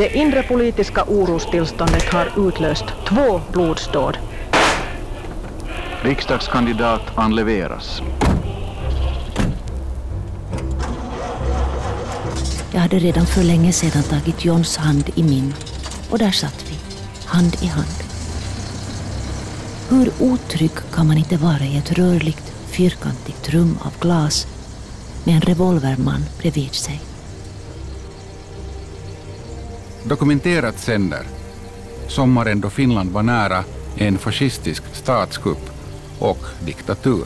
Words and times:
Det 0.00 0.16
inre 0.16 0.42
politiska 0.42 1.04
orostillståndet 1.04 2.12
har 2.12 2.48
utlöst 2.48 2.84
två 3.08 3.40
blodsdåd. 3.52 4.18
Riksdagskandidat 6.02 7.02
anleveras. 7.14 8.02
Jag 12.72 12.80
hade 12.80 12.98
redan 12.98 13.26
för 13.26 13.42
länge 13.42 13.72
sedan 13.72 14.02
tagit 14.02 14.44
Johns 14.44 14.76
hand 14.76 15.10
i 15.14 15.22
min 15.22 15.54
och 16.10 16.18
där 16.18 16.30
satt 16.30 16.64
vi, 16.70 16.74
hand 17.26 17.56
i 17.62 17.66
hand. 17.66 17.98
Hur 19.88 20.12
otrygg 20.20 20.74
kan 20.92 21.06
man 21.06 21.18
inte 21.18 21.36
vara 21.36 21.64
i 21.64 21.78
ett 21.78 21.92
rörligt, 21.92 22.52
fyrkantigt 22.66 23.48
rum 23.48 23.78
av 23.82 23.92
glas 24.00 24.46
med 25.24 25.34
en 25.34 25.40
revolverman 25.40 26.24
bredvid 26.38 26.74
sig? 26.74 27.09
Dokumenterat 30.04 30.78
sänder 30.78 31.26
sommaren 32.08 32.60
då 32.60 32.70
Finland 32.70 33.10
var 33.10 33.22
nära 33.22 33.64
en 33.96 34.18
fascistisk 34.18 34.82
statskupp 34.92 35.70
och 36.18 36.38
diktatur. 36.64 37.24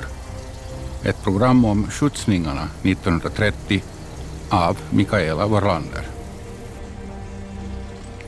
Ett 1.05 1.23
program 1.23 1.64
om 1.64 1.91
skjutsningarna 1.91 2.69
1930 2.83 3.83
av 4.48 4.78
Mikaela 4.91 5.47
Varlander. 5.47 6.06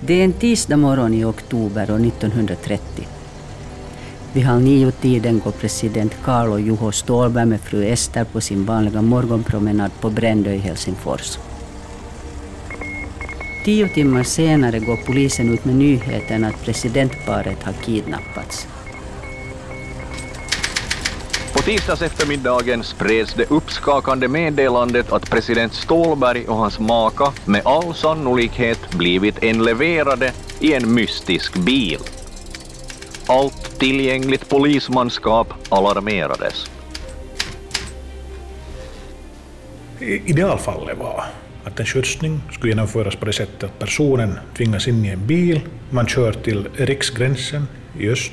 Det 0.01 0.21
är 0.21 0.25
en 0.25 0.33
tisdag 0.33 0.77
morgon 0.77 1.15
i 1.15 1.25
oktober 1.25 1.91
år 1.91 2.07
1930. 2.07 3.09
Vid 4.33 4.45
halv 4.45 4.63
nio-tiden 4.63 5.41
går 5.45 5.53
president 5.53 6.13
Carlo 6.25 6.59
Juho 6.59 6.93
Ståhlberg 6.93 7.47
med 7.47 7.61
fru 7.61 7.85
Ester 7.85 8.25
på 8.25 8.41
sin 8.41 8.65
vanliga 8.65 9.03
morgonpromenad 9.03 9.91
på 10.01 10.11
Brändö 10.11 10.53
i 10.53 10.59
Helsingfors. 10.59 11.39
Tio 13.67 13.89
timmar 13.89 14.23
senare 14.23 14.79
går 14.79 14.97
polisen 14.97 15.55
ut 15.55 15.65
med 15.65 15.75
nyheten 15.75 16.45
att 16.45 16.65
presidentparet 16.65 17.63
har 17.63 17.73
kidnappats. 17.73 18.69
På 21.53 21.63
tisdagseftermiddagen 21.63 22.85
spreds 22.85 23.35
det 23.35 23.51
uppskakande 23.51 24.29
meddelandet 24.29 25.13
att 25.13 25.31
president 25.31 25.75
Ståhlberg 25.75 26.49
och 26.49 26.57
hans 26.57 26.79
maka 26.79 27.33
med 27.45 27.63
all 27.65 27.95
sannolikhet 27.95 28.91
blivit 28.91 29.43
enleverade 29.43 30.33
i 30.61 30.73
en 30.73 30.95
mystisk 30.95 31.55
bil. 31.57 32.01
Allt 33.27 33.79
tillgängligt 33.79 34.49
polismanskap 34.49 35.55
alarmerades. 35.69 36.71
Idealfallet 40.01 40.99
var 40.99 41.25
att 41.67 41.81
en 41.81 41.87
skjutsning 41.87 42.41
skulle 42.53 42.73
genomföras 42.73 43.17
på 43.17 43.25
det 43.25 43.33
sättet 43.33 43.65
att 43.65 43.79
personen 43.79 44.39
tvingas 44.57 44.89
in 44.89 45.05
i 45.05 45.09
en 45.09 45.27
bil, 45.27 45.61
man 45.91 46.07
kör 46.07 46.33
till 46.33 46.69
riksgränsen 46.77 47.69
i 47.99 48.09
öst 48.09 48.33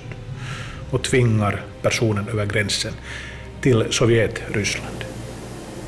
och 0.89 1.03
tvingar 1.03 1.61
personen 1.81 2.27
över 2.27 2.45
gränsen 2.45 2.93
till 3.61 3.85
Sovjet-Ryssland. 3.89 5.05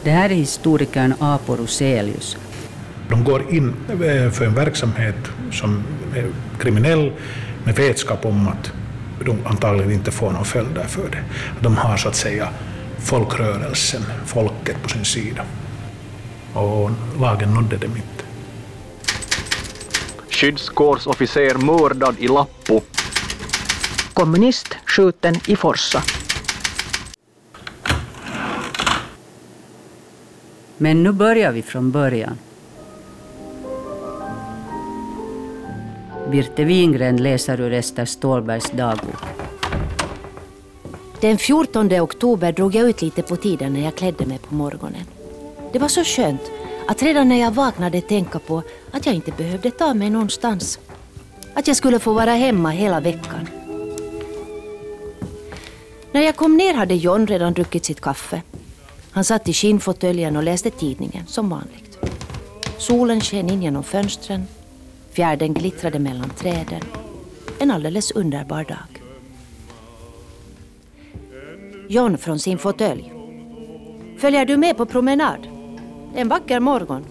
Det 0.04 0.10
här 0.10 0.30
är 0.30 0.36
historikern 0.36 1.14
Apo 1.20 1.56
Roselius. 1.56 2.38
De 3.10 3.24
går 3.24 3.54
in 3.54 3.74
för 4.32 4.46
en 4.46 4.56
verksamhet 4.56 5.16
som 5.52 5.84
är 6.16 6.26
kriminell 6.60 7.12
med 7.64 7.76
vetskap 7.76 8.26
om 8.26 8.48
att 8.48 8.72
de 9.26 9.38
antagligen 9.46 9.92
inte 9.92 10.12
får 10.12 10.32
någon 10.32 10.46
följd 10.46 10.80
för 10.88 11.10
det. 11.10 11.24
De 11.62 11.78
har 11.78 11.98
så 11.98 12.08
att 12.08 12.16
säga 12.16 12.50
folkrörelsen, 13.00 14.02
folket 14.26 14.76
på 14.84 14.90
sin 14.90 15.06
sida. 15.06 15.46
Och 16.56 16.90
lagen 17.20 17.54
nådde 17.54 17.78
dem 17.78 17.92
inte. 17.96 18.26
Skyddskårsofficer 20.30 21.56
mördad 21.56 22.16
i 22.20 22.28
Lappo. 22.28 22.82
Kommunist 24.14 24.76
skjuten 24.86 25.36
i 25.48 25.56
Forsa. 25.56 26.02
Men 30.78 31.04
nu 31.04 31.12
börjar 31.12 31.52
vi 31.52 31.62
från 31.62 31.92
början. 31.92 32.38
Birte 36.32 36.64
Wingren 36.64 37.18
läser 37.18 37.62
ur 37.62 37.74
Ester 37.74 38.06
Ståhlbergs 38.06 38.72
dagbok. 38.72 39.24
Den 41.22 41.38
14 41.38 42.02
oktober 42.02 42.52
drog 42.52 42.76
jag 42.76 42.90
ut 42.90 43.02
lite 43.02 43.22
på 43.22 43.36
tiden 43.36 43.74
när 43.74 43.84
jag 43.84 43.96
klädde 43.96 44.26
mig 44.26 44.38
på 44.38 44.56
morgonen. 44.56 45.15
Det 45.76 45.80
var 45.80 45.88
så 45.88 46.04
skönt 46.04 46.52
att 46.88 47.04
redan 47.04 47.30
när 47.30 47.40
jag 47.40 47.52
vaknade 47.52 48.02
tänka 48.02 48.40
på 48.40 48.64
att 48.92 49.06
jag 49.06 49.16
inte 49.16 49.32
behövde 49.32 49.72
ta 49.72 49.94
mig 49.94 50.10
någonstans. 50.10 50.80
Att 51.54 51.68
jag 51.68 51.78
skulle 51.78 52.00
få 52.00 52.14
vara 52.14 52.32
hemma 52.32 52.70
hela 52.70 53.00
veckan. 53.00 53.48
När 56.12 56.22
jag 56.22 56.36
kom 56.36 56.58
ner 56.58 56.74
hade 56.74 56.96
John 56.96 57.28
redan 57.28 57.54
druckit 57.54 57.86
sitt 57.86 58.02
kaffe. 58.02 58.42
Han 59.12 59.24
satt 59.24 59.50
i 59.50 59.54
skinnfåtöljen 59.54 60.36
och 60.36 60.44
läste 60.44 60.70
tidningen 60.70 61.28
som 61.28 61.50
vanligt. 61.50 61.98
Solen 62.78 63.22
sken 63.22 63.50
in 63.50 63.64
genom 63.64 63.84
fönstren. 63.84 64.48
Fjärden 65.12 65.54
glittrade 65.54 66.00
mellan 66.00 66.30
träden. 66.30 66.82
En 67.60 67.72
alldeles 67.72 68.12
underbar 68.12 68.64
dag. 68.64 69.04
John 71.90 72.18
från 72.18 72.40
sin 72.40 72.58
fåtölj. 72.58 73.12
Följer 74.18 74.46
du 74.46 74.58
med 74.58 74.78
på 74.78 74.86
promenad? 74.86 75.55
En 76.18 76.28
vacker 76.28 76.60
morgon. 76.60 77.06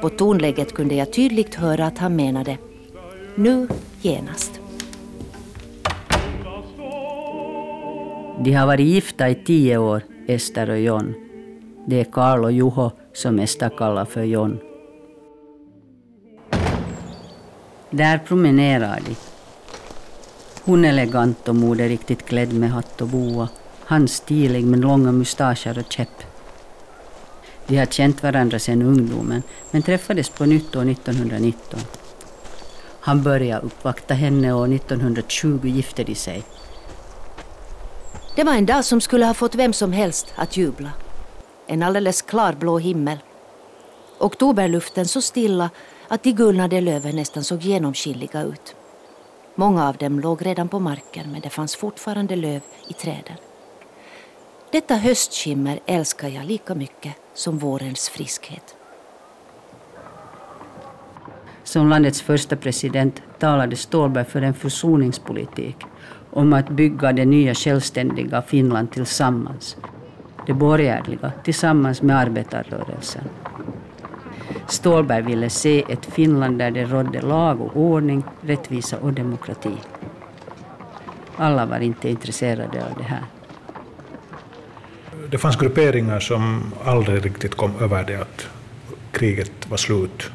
På 0.00 0.08
tonläget 0.08 0.74
kunde 0.74 0.94
jag 0.94 1.12
tydligt 1.12 1.54
höra 1.54 1.86
att 1.86 1.98
han 1.98 2.16
menade 2.16 2.58
nu 3.34 3.68
genast. 4.02 4.60
De 8.40 8.52
har 8.52 8.66
varit 8.66 8.86
gifta 8.86 9.28
i 9.28 9.34
tio 9.34 9.78
år, 9.78 10.02
Ester 10.26 10.70
och 10.70 10.80
John. 10.80 11.14
Det 11.86 12.00
är 12.00 12.04
Karl 12.04 12.44
och 12.44 12.52
Juho 12.52 12.90
som 13.12 13.38
Ester 13.38 13.70
kallar 13.78 14.04
för 14.04 14.22
John. 14.22 14.58
Där 17.90 18.18
promenerar 18.18 19.00
de. 19.06 19.16
Hon 20.64 20.84
elegant 20.84 21.48
och 21.48 21.54
moderiktigt 21.54 22.26
klädd 22.26 22.52
med 22.52 22.70
hatt 22.70 23.00
och 23.00 23.08
boa. 23.08 23.48
Han 23.84 24.08
stilig 24.08 24.64
med 24.64 24.80
långa 24.80 25.12
mustascher 25.12 25.78
och 25.78 25.92
käpp. 25.92 26.37
De 27.68 27.76
har 27.76 27.86
känt 27.86 28.22
varandra 28.22 28.58
sedan 28.58 28.82
ungdomen 28.82 29.42
men 29.70 29.82
träffades 29.82 30.28
på 30.28 30.44
nytt 30.44 30.76
år 30.76 30.90
1919. 30.90 31.80
Han 33.00 33.22
började 33.22 33.66
uppvakta 33.66 34.14
henne 34.14 34.52
och 34.52 34.68
1920 34.68 35.60
gifte 35.64 36.04
de 36.04 36.14
sig. 36.14 36.42
Det 38.36 38.44
var 38.44 38.54
en 38.54 38.66
dag 38.66 38.84
som 38.84 39.00
skulle 39.00 39.26
ha 39.26 39.34
fått 39.34 39.54
vem 39.54 39.72
som 39.72 39.92
helst 39.92 40.34
att 40.36 40.56
jubla. 40.56 40.90
En 41.66 41.82
alldeles 41.82 42.22
klar 42.22 42.52
blå 42.52 42.78
himmel. 42.78 43.18
Oktoberluften 44.18 45.08
så 45.08 45.22
stilla 45.22 45.70
att 46.08 46.22
de 46.22 46.32
gulnade 46.32 46.80
löven 46.80 47.16
nästan 47.16 47.44
såg 47.44 47.62
genomskinliga 47.62 48.42
ut. 48.42 48.74
Många 49.54 49.88
av 49.88 49.96
dem 49.96 50.20
låg 50.20 50.46
redan 50.46 50.68
på 50.68 50.78
marken 50.78 51.32
men 51.32 51.40
det 51.40 51.50
fanns 51.50 51.76
fortfarande 51.76 52.36
löv 52.36 52.60
i 52.88 52.92
träden. 52.92 53.36
Detta 54.72 54.94
höstskimmer 54.94 55.80
älskar 55.86 56.28
jag 56.28 56.44
lika 56.44 56.74
mycket 56.74 57.14
som 57.38 57.58
vårens 57.58 58.08
friskhet. 58.08 58.76
Som 61.64 61.88
landets 61.88 62.22
första 62.22 62.56
president 62.56 63.22
talade 63.38 63.76
Ståhlberg 63.76 64.24
för 64.24 64.42
en 64.42 64.54
försoningspolitik 64.54 65.76
om 66.30 66.52
att 66.52 66.68
bygga 66.68 67.12
det 67.12 67.24
nya 67.24 67.54
självständiga 67.54 68.42
Finland 68.42 68.90
tillsammans. 68.90 69.76
Det 70.46 70.52
borgerliga 70.52 71.32
tillsammans 71.44 72.02
med 72.02 72.16
arbetarrörelsen. 72.18 73.24
Ståhlberg 74.68 75.22
ville 75.22 75.50
se 75.50 75.84
ett 75.88 76.06
Finland 76.06 76.58
där 76.58 76.70
det 76.70 76.84
rådde 76.84 77.20
lag 77.20 77.60
och 77.60 77.76
ordning, 77.76 78.24
rättvisa 78.40 78.98
och 78.98 79.12
demokrati. 79.12 79.74
Alla 81.36 81.66
var 81.66 81.80
inte 81.80 82.08
intresserade 82.08 82.84
av 82.84 82.98
det 82.98 83.04
här. 83.04 83.37
Det 85.30 85.38
fanns 85.38 85.56
grupperingar 85.56 86.20
som 86.20 86.72
aldrig 86.84 87.24
riktigt 87.24 87.54
kom 87.54 87.72
över 87.80 88.04
det 88.04 88.16
att 88.16 88.48
kriget 89.12 89.52
var 89.68 89.76
slut. 89.76 90.30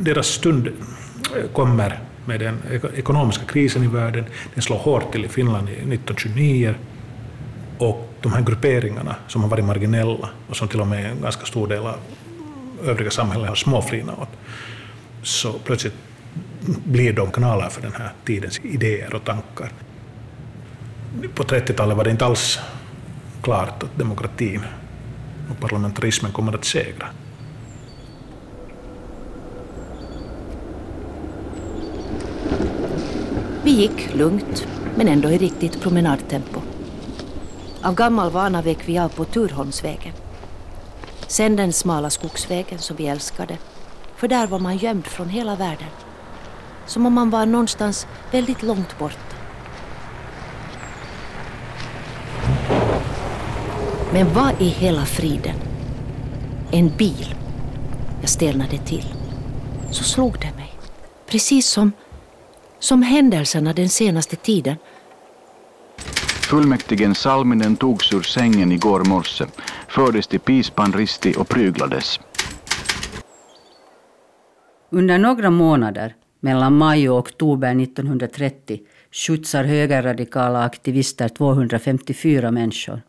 Deras 0.00 0.26
stund 0.26 0.68
kommer 1.52 2.00
med 2.24 2.40
den 2.40 2.58
ekonomiska 2.96 3.44
krisen 3.44 3.84
i 3.84 3.86
världen. 3.86 4.24
Den 4.54 4.62
slår 4.62 4.76
hårt 4.76 5.12
till 5.12 5.24
i 5.24 5.28
Finland 5.28 5.68
1929. 5.68 6.74
Och 7.78 8.08
de 8.20 8.32
här 8.32 8.42
grupperingarna 8.42 9.16
som 9.28 9.42
har 9.42 9.48
varit 9.50 9.64
marginella 9.64 10.28
och 10.48 10.56
som 10.56 10.68
till 10.68 10.80
och 10.80 10.86
med 10.86 11.10
en 11.10 11.22
ganska 11.22 11.46
stor 11.46 11.68
del 11.68 11.86
av 11.86 11.96
övriga 12.84 13.10
samhället 13.10 13.48
har 13.48 13.54
småflinat 13.54 14.18
åt, 14.18 14.28
så 15.22 15.52
plötsligt 15.52 15.94
blir 16.84 17.12
de 17.12 17.30
kanaler 17.30 17.68
för 17.68 17.82
den 17.82 17.92
här 17.92 18.12
tidens 18.24 18.60
idéer 18.62 19.14
och 19.14 19.24
tankar. 19.24 19.72
På 21.34 21.42
30-talet 21.42 21.96
var 21.96 22.04
det 22.04 22.10
inte 22.10 22.24
alls 22.24 22.58
klart 23.42 23.82
att 23.82 23.98
demokratin 23.98 24.62
och 25.50 25.60
parlamentarismen 25.60 26.32
kommer 26.32 26.54
att 26.54 26.64
segra. 26.64 27.06
Vi 33.64 33.70
gick 33.70 34.14
lugnt, 34.14 34.66
men 34.96 35.08
ändå 35.08 35.30
i 35.30 35.38
riktigt 35.38 35.80
promenadtempo. 35.80 36.60
Av 37.82 37.94
gammal 37.94 38.30
vana 38.30 38.62
vek 38.62 38.78
vi 38.88 38.98
av 38.98 39.08
på 39.08 39.24
Turholmsvägen. 39.24 40.12
Sen 41.26 41.56
den 41.56 41.72
smala 41.72 42.10
skogsvägen 42.10 42.78
som 42.78 42.96
vi 42.96 43.06
älskade, 43.06 43.58
för 44.16 44.28
där 44.28 44.46
var 44.46 44.58
man 44.58 44.76
gömd 44.76 45.06
från 45.06 45.28
hela 45.28 45.56
världen. 45.56 45.88
Som 46.86 47.06
om 47.06 47.12
man 47.12 47.30
var 47.30 47.46
någonstans 47.46 48.06
väldigt 48.32 48.62
långt 48.62 48.98
borta. 48.98 49.39
Men 54.12 54.34
vad 54.34 54.62
i 54.62 54.64
hela 54.64 55.04
friden? 55.04 55.54
En 56.70 56.88
bil. 56.98 57.34
Jag 58.20 58.30
stelnade 58.30 58.78
till. 58.78 59.04
Så 59.90 60.04
slog 60.04 60.32
det 60.32 60.56
mig. 60.56 60.74
Precis 61.26 61.66
som, 61.66 61.92
som 62.78 63.02
händelserna 63.02 63.72
den 63.72 63.88
senaste 63.88 64.36
tiden. 64.36 64.76
Fullmäktigen 66.50 67.14
Salminen 67.14 67.76
togs 67.76 68.12
ur 68.12 68.22
sängen 68.22 68.72
igår 68.72 69.04
morse, 69.04 69.44
fördes 69.88 70.26
till 70.26 70.40
Pispan 70.40 70.92
Risti 70.92 71.34
och 71.38 71.48
pryglades. 71.48 72.20
Under 74.90 75.18
några 75.18 75.50
månader, 75.50 76.14
mellan 76.40 76.76
maj 76.78 77.10
och 77.10 77.18
oktober 77.18 77.82
1930, 77.82 78.80
skjutsar 79.12 79.64
högerradikala 79.64 80.64
aktivister 80.64 81.28
254 81.28 82.50
människor. 82.50 83.02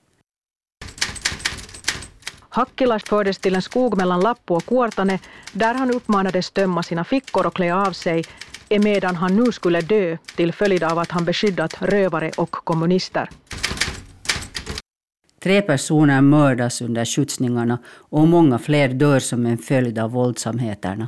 Hackilast 2.53 3.07
fördes 3.07 3.38
till 3.38 3.56
en 3.56 3.62
skog 3.62 3.98
mellan 3.98 4.19
Lappo 4.19 4.56
och 4.56 4.65
Kuortane 4.65 5.19
där 5.53 5.74
han 5.74 5.92
uppmanades 5.92 6.51
tömma 6.51 6.83
sina 6.83 7.03
fickor 7.03 7.45
och 7.45 7.56
klä 7.56 7.75
av 7.75 7.92
sig 7.92 8.24
emedan 8.69 9.15
han 9.15 9.36
nu 9.36 9.51
skulle 9.51 9.81
dö 9.81 10.18
till 10.36 10.53
följd 10.53 10.83
av 10.83 11.00
att 11.00 11.12
han 11.12 11.25
beskyddat 11.25 11.81
rövare 11.81 12.31
och 12.38 12.51
kommunister. 12.51 13.30
Tre 15.44 15.62
personer 15.62 16.21
mördas 16.21 16.81
under 16.81 17.06
skjutsningarna 17.06 17.80
och 18.09 18.27
många 18.27 18.59
fler 18.59 18.89
dör 18.89 19.19
som 19.19 19.45
en 19.45 19.57
följd 19.57 20.00
av 20.00 20.12
våldsamheterna. 20.12 21.07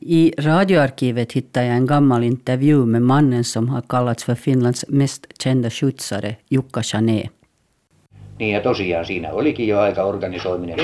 I 0.00 0.34
radioarkivet 0.38 1.32
hittade 1.32 1.66
jag 1.66 1.76
en 1.76 1.86
gammal 1.86 2.24
intervju 2.24 2.86
med 2.86 3.02
mannen 3.02 3.44
som 3.44 3.68
har 3.68 3.82
kallats 3.82 4.24
för 4.24 4.34
Finlands 4.34 4.84
mest 4.88 5.26
kända 5.42 5.70
skjutsare, 5.70 6.36
Jukka 6.48 6.82
Chané. 6.82 7.28
Niin 8.38 8.54
ja 8.54 8.60
tosiaan 8.60 9.06
siinä 9.06 9.32
olikin 9.32 9.68
jo 9.68 9.80
aika 9.80 10.04
organisoiminen. 10.04 10.76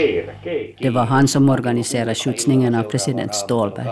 Det 0.83 0.95
var 0.95 1.07
han 1.07 1.29
som 1.29 1.49
organiserade 1.49 2.15
skjutsningen 2.15 2.75
av 2.75 2.85
president 2.85 3.35
Ståhlberg. 3.35 3.89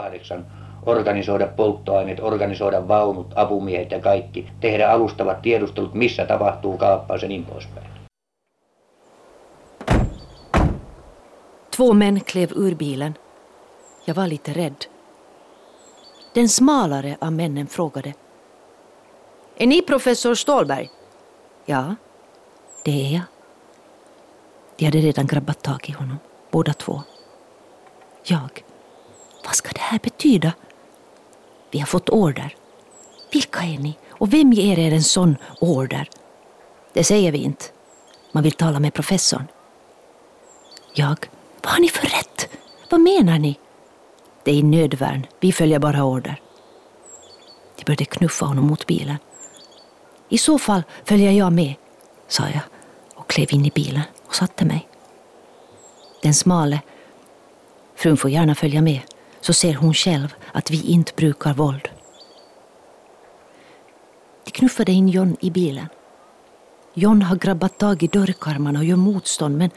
Organisoida 0.86 1.46
polttoaineet, 1.46 2.20
organisoida 2.20 2.88
vaunut, 2.88 3.26
apumiehet 3.34 3.90
ja 3.90 4.00
kaikki. 4.00 4.46
Tehdä 4.60 4.90
alustavat 4.90 5.42
tiedustelut, 5.42 5.94
missä 5.94 6.24
tapahtuu 6.24 6.78
kaappaus 6.78 7.22
ja 7.22 7.28
niin 7.28 7.44
poispäin. 7.44 7.86
Två 11.76 11.94
män 11.94 12.20
klev 12.32 12.50
ur 12.56 12.74
bilen. 12.74 13.14
Jag 14.06 14.14
var 14.14 14.26
lite 14.28 14.52
rädd. 14.52 14.84
Den 16.34 16.48
smalare 16.48 17.16
av 17.20 17.32
männen 17.32 17.66
frågade. 17.66 18.14
Är 19.56 19.66
ni 19.66 19.82
professor 19.82 20.34
Ståhlberg? 20.34 20.90
Ja, 21.66 21.94
det 22.84 23.06
är 23.06 23.14
jag. 23.14 23.31
De 24.82 24.86
hade 24.86 24.98
redan 24.98 25.26
grabbat 25.26 25.62
tag 25.62 25.86
i 25.88 25.92
honom, 25.92 26.18
båda 26.50 26.74
två. 26.74 27.02
Jag. 28.24 28.64
Vad 29.44 29.54
ska 29.54 29.72
det 29.72 29.80
här 29.80 29.98
betyda? 29.98 30.52
Vi 31.70 31.78
har 31.78 31.86
fått 31.86 32.08
order. 32.08 32.56
Vilka 33.32 33.60
är 33.60 33.78
ni? 33.78 33.98
Och 34.08 34.32
vem 34.32 34.52
ger 34.52 34.78
er 34.78 34.92
en 34.92 35.02
sån 35.02 35.36
order? 35.60 36.08
Det 36.92 37.04
säger 37.04 37.32
vi 37.32 37.38
inte. 37.38 37.64
Man 38.32 38.42
vill 38.42 38.52
tala 38.52 38.80
med 38.80 38.94
professorn. 38.94 39.46
Jag. 40.94 41.26
Vad 41.62 41.72
har 41.72 41.80
ni 41.80 41.88
för 41.88 42.06
rätt? 42.06 42.48
Vad 42.90 43.00
menar 43.00 43.38
ni? 43.38 43.58
Det 44.42 44.50
är 44.50 44.54
i 44.54 44.62
nödvärn. 44.62 45.26
Vi 45.40 45.52
följer 45.52 45.78
bara 45.78 46.04
order. 46.04 46.40
De 47.76 47.84
började 47.84 48.04
knuffa 48.04 48.46
honom 48.46 48.66
mot 48.66 48.86
bilen. 48.86 49.16
I 50.28 50.38
så 50.38 50.58
fall 50.58 50.82
följer 51.04 51.32
jag 51.32 51.52
med, 51.52 51.74
sa 52.28 52.42
jag 52.42 52.62
och 53.14 53.30
klev 53.30 53.54
in 53.54 53.66
i 53.66 53.70
bilen 53.70 54.02
och 54.32 54.36
satte 54.36 54.64
mig. 54.64 54.88
Den 56.22 56.34
smale, 56.34 56.80
frun 57.96 58.16
får 58.16 58.30
gärna 58.30 58.54
följa 58.54 58.82
med, 58.82 59.00
så 59.40 59.52
ser 59.52 59.74
hon 59.74 59.94
själv 59.94 60.34
att 60.52 60.70
vi 60.70 60.82
inte 60.82 61.12
brukar 61.16 61.54
våld. 61.54 61.88
De 64.44 64.50
knuffade 64.50 64.92
in 64.92 65.08
John 65.08 65.36
i 65.40 65.50
bilen. 65.50 65.86
John 66.94 67.22
har 67.22 67.36
grabbat 67.36 67.78
tag 67.78 68.02
i 68.02 68.06
dörrkarmarna 68.06 68.78
och 68.78 68.84
gör 68.84 68.96
motstånd 68.96 69.58
men 69.58 69.70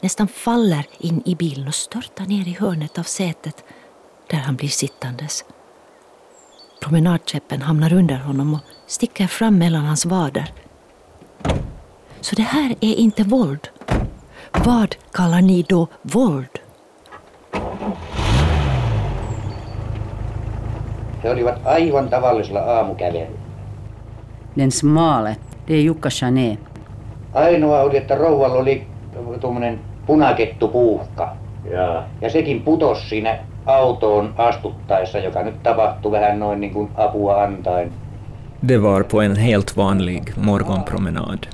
nästan 0.00 0.28
faller 0.28 0.86
in 0.98 1.22
i 1.24 1.34
bilen 1.34 1.68
och 1.68 1.74
störtar 1.74 2.26
ner 2.26 2.48
i 2.48 2.56
hörnet 2.60 2.98
av 2.98 3.02
sätet 3.02 3.64
där 4.26 4.38
han 4.38 4.56
blir 4.56 4.68
sittandes. 4.68 5.44
Promenadkäppen 6.80 7.62
hamnar 7.62 7.92
under 7.92 8.16
honom 8.16 8.54
och 8.54 8.60
sticker 8.86 9.26
fram 9.26 9.58
mellan 9.58 9.84
hans 9.84 10.06
vader. 10.06 10.52
Så 12.22 12.36
det 12.36 12.42
här 12.42 12.70
är 12.80 12.94
inte 12.94 13.22
våld. 13.22 13.68
Vad 14.66 14.96
kallar 15.12 15.40
ni 15.40 15.64
då 15.68 15.86
våld? 16.02 16.58
He 21.22 21.30
olivat 21.30 21.66
aivan 21.66 22.08
tavallisella 22.08 22.60
aamukävelyllä. 22.60 23.38
Den 24.54 24.70
smale, 24.70 25.36
det 25.66 25.74
är 25.74 25.80
Jukka 25.80 26.10
Chané. 26.10 26.56
Ainoa 27.34 27.82
oli, 27.82 27.96
että 27.96 28.14
rouvalla 28.14 28.58
oli 28.58 28.86
tuommoinen 29.40 29.80
punakettupuuhka. 30.06 31.36
Ja. 31.70 32.04
ja 32.20 32.30
sekin 32.30 32.62
putosi 32.62 33.08
siinä 33.08 33.38
autoon 33.66 34.34
astuttaessa, 34.38 35.18
joka 35.18 35.42
nyt 35.42 35.62
tapahtui 35.62 36.12
vähän 36.12 36.38
noin 36.38 36.60
niin 36.60 36.72
kuin 36.72 36.90
apua 36.96 37.42
antaen. 37.42 37.92
Det 38.68 38.82
var 38.82 39.02
på 39.02 39.20
en 39.20 39.36
helt 39.36 39.76
vanlig 39.76 40.32
morgonpromenad. 40.36 41.46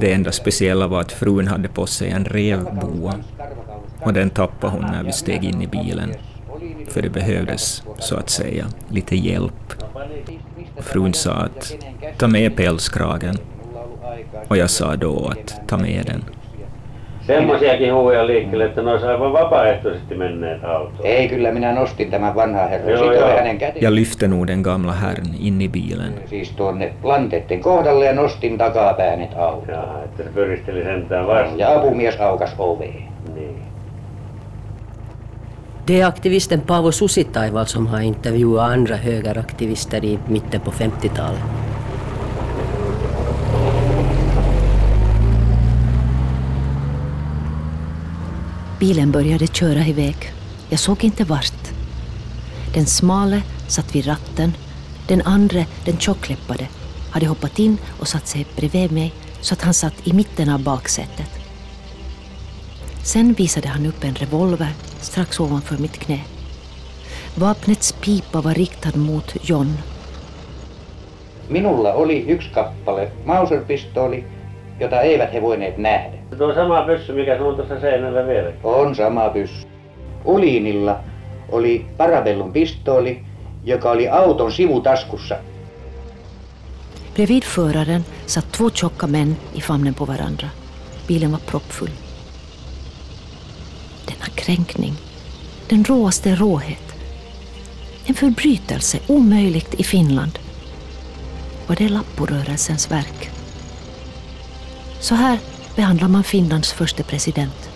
Det 0.00 0.12
enda 0.12 0.32
speciella 0.32 0.86
var 0.86 1.00
att 1.00 1.12
frun 1.12 1.48
hade 1.48 1.68
på 1.68 1.86
sig 1.86 2.10
en 2.10 2.24
revboa 2.24 3.14
och 4.00 4.12
den 4.12 4.30
tappade 4.30 4.72
hon 4.72 4.82
när 4.82 5.02
vi 5.02 5.12
steg 5.12 5.44
in 5.44 5.62
i 5.62 5.66
bilen. 5.66 6.14
För 6.88 7.02
det 7.02 7.10
behövdes, 7.10 7.82
så 7.98 8.16
att 8.16 8.30
säga, 8.30 8.66
lite 8.88 9.16
hjälp. 9.16 9.74
Frun 10.76 11.14
sa 11.14 11.32
att 11.32 11.72
ta 12.18 12.28
med 12.28 12.56
pälskragen 12.56 13.36
och 14.48 14.56
jag 14.56 14.70
sa 14.70 14.96
då 14.96 15.28
att 15.28 15.68
ta 15.68 15.78
med 15.78 16.06
den. 16.06 16.24
Semmoisiakin 17.28 17.94
huuja 17.94 18.26
liikkeelle, 18.26 18.64
että 18.64 18.82
ne 18.82 18.90
olisi 18.90 19.06
aivan 19.06 19.32
vapaaehtoisesti 19.32 20.14
menneet 20.14 20.64
autoon. 20.64 21.06
Ei, 21.06 21.28
kyllä 21.28 21.52
minä 21.52 21.72
nostin 21.72 22.10
tämän 22.10 22.34
vanhan 22.34 22.68
herran. 22.68 22.90
Joo, 22.90 23.12
joo. 23.12 23.28
hänen 23.28 23.58
käteen. 23.58 23.82
Jag 23.82 23.92
lyfte 23.92 24.28
nog 24.28 24.46
den 24.46 24.60
gamla 24.60 24.92
herrn 24.92 25.34
in 25.40 25.62
i 25.62 25.68
bilen. 25.68 26.14
Siis 26.26 26.50
tuonne 26.50 26.92
lanteiden 27.02 27.60
kohdalle 27.60 28.04
ja 28.04 28.12
nostin 28.12 28.58
takapäänet 28.58 29.30
autoon. 29.36 29.68
Jaa, 29.68 30.02
että 30.04 30.22
se 30.22 30.30
pyristeli 30.34 30.82
sentään 30.82 31.26
vastaan. 31.26 31.58
Ja 31.58 31.78
apumies 31.78 32.20
aukas 32.20 32.54
oveen. 32.58 33.08
Niin. 33.34 33.62
Det 35.86 36.00
är 36.00 36.06
aktivisten 36.06 36.60
Paavo 36.60 36.92
Susitaival 36.92 37.64
som 37.64 37.86
har 37.86 38.00
intervjuat 38.00 38.72
andra 38.72 38.96
högeraktivister 38.96 40.04
i 40.04 40.18
mitten 40.28 40.60
på 40.60 40.70
50-talet. 40.70 41.67
Bilen 48.78 49.10
började 49.12 49.46
köra 49.46 49.86
iväg. 49.86 50.32
Jag 50.68 50.80
såg 50.80 51.04
inte 51.04 51.24
vart. 51.24 51.72
Den 52.74 52.86
smale 52.86 53.42
satt 53.68 53.94
vid 53.94 54.06
ratten. 54.06 54.52
Den 55.08 55.22
andra, 55.22 55.64
den 55.84 55.98
tjockläppade, 55.98 56.68
hade 57.10 57.26
hoppat 57.26 57.58
in 57.58 57.78
och 58.00 58.08
satt 58.08 58.26
sig 58.26 58.46
bredvid 58.56 58.92
mig 58.92 59.12
så 59.40 59.54
att 59.54 59.62
han 59.62 59.74
satt 59.74 60.06
i 60.06 60.12
mitten 60.12 60.48
av 60.48 60.62
baksätet. 60.62 61.30
Sen 63.02 63.32
visade 63.32 63.68
han 63.68 63.86
upp 63.86 64.04
en 64.04 64.14
revolver 64.14 64.72
strax 65.00 65.40
ovanför 65.40 65.78
mitt 65.78 65.98
knä. 65.98 66.20
Vapnets 67.34 67.92
pipa 67.92 68.40
var 68.40 68.54
riktad 68.54 68.96
mot 68.96 69.36
John. 69.42 69.78
Minulla 71.48 71.94
oli 71.94 72.24
yksi 72.28 72.48
kappale 72.54 73.10
Mauser-pistooli, 73.24 74.24
jota 74.80 75.00
eivät 75.00 75.32
he 75.32 75.42
voineet 75.42 75.78
nähdä. 75.78 76.27
Tuo 76.38 76.54
sama 76.54 76.82
pyssy, 76.82 77.12
mikä 77.12 77.38
sun 77.38 77.46
on 77.46 77.56
tuossa 77.56 77.80
seinällä 77.80 78.26
vielä. 78.26 78.52
On 78.64 78.94
sama 78.94 79.28
pyssy. 79.28 79.66
Uliinilla 80.24 81.00
oli 81.48 81.86
Parabellum 81.96 82.52
pistooli, 82.52 83.20
joka 83.64 83.90
oli 83.90 84.08
auton 84.08 84.52
sivutaskussa. 84.52 85.36
Bredvid 87.14 87.42
föraren 87.42 88.04
satt 88.26 88.52
två 88.52 88.70
tjocka 88.70 89.06
män 89.06 89.36
i 89.54 89.60
famnen 89.60 89.94
på 89.94 90.04
varandra. 90.04 90.48
Bilen 91.06 91.32
var 91.32 91.40
proppfull. 91.50 91.90
Denna 94.06 94.26
kränkning, 94.34 94.94
den 95.70 95.84
råaste 95.84 96.34
råhet. 96.34 96.94
En 98.08 98.14
förbrytelse 98.14 98.98
omöjligt 99.08 99.74
i 99.74 99.84
Finland. 99.84 100.38
var 101.66 101.76
det 101.76 101.88
Lapporörelsens 101.88 102.90
verk. 102.90 103.30
Så 105.00 105.14
här 105.14 105.38
behandlar 105.78 106.08
man 106.08 106.22
Finlands 106.22 106.74
första 106.74 107.04
president. 107.04 107.70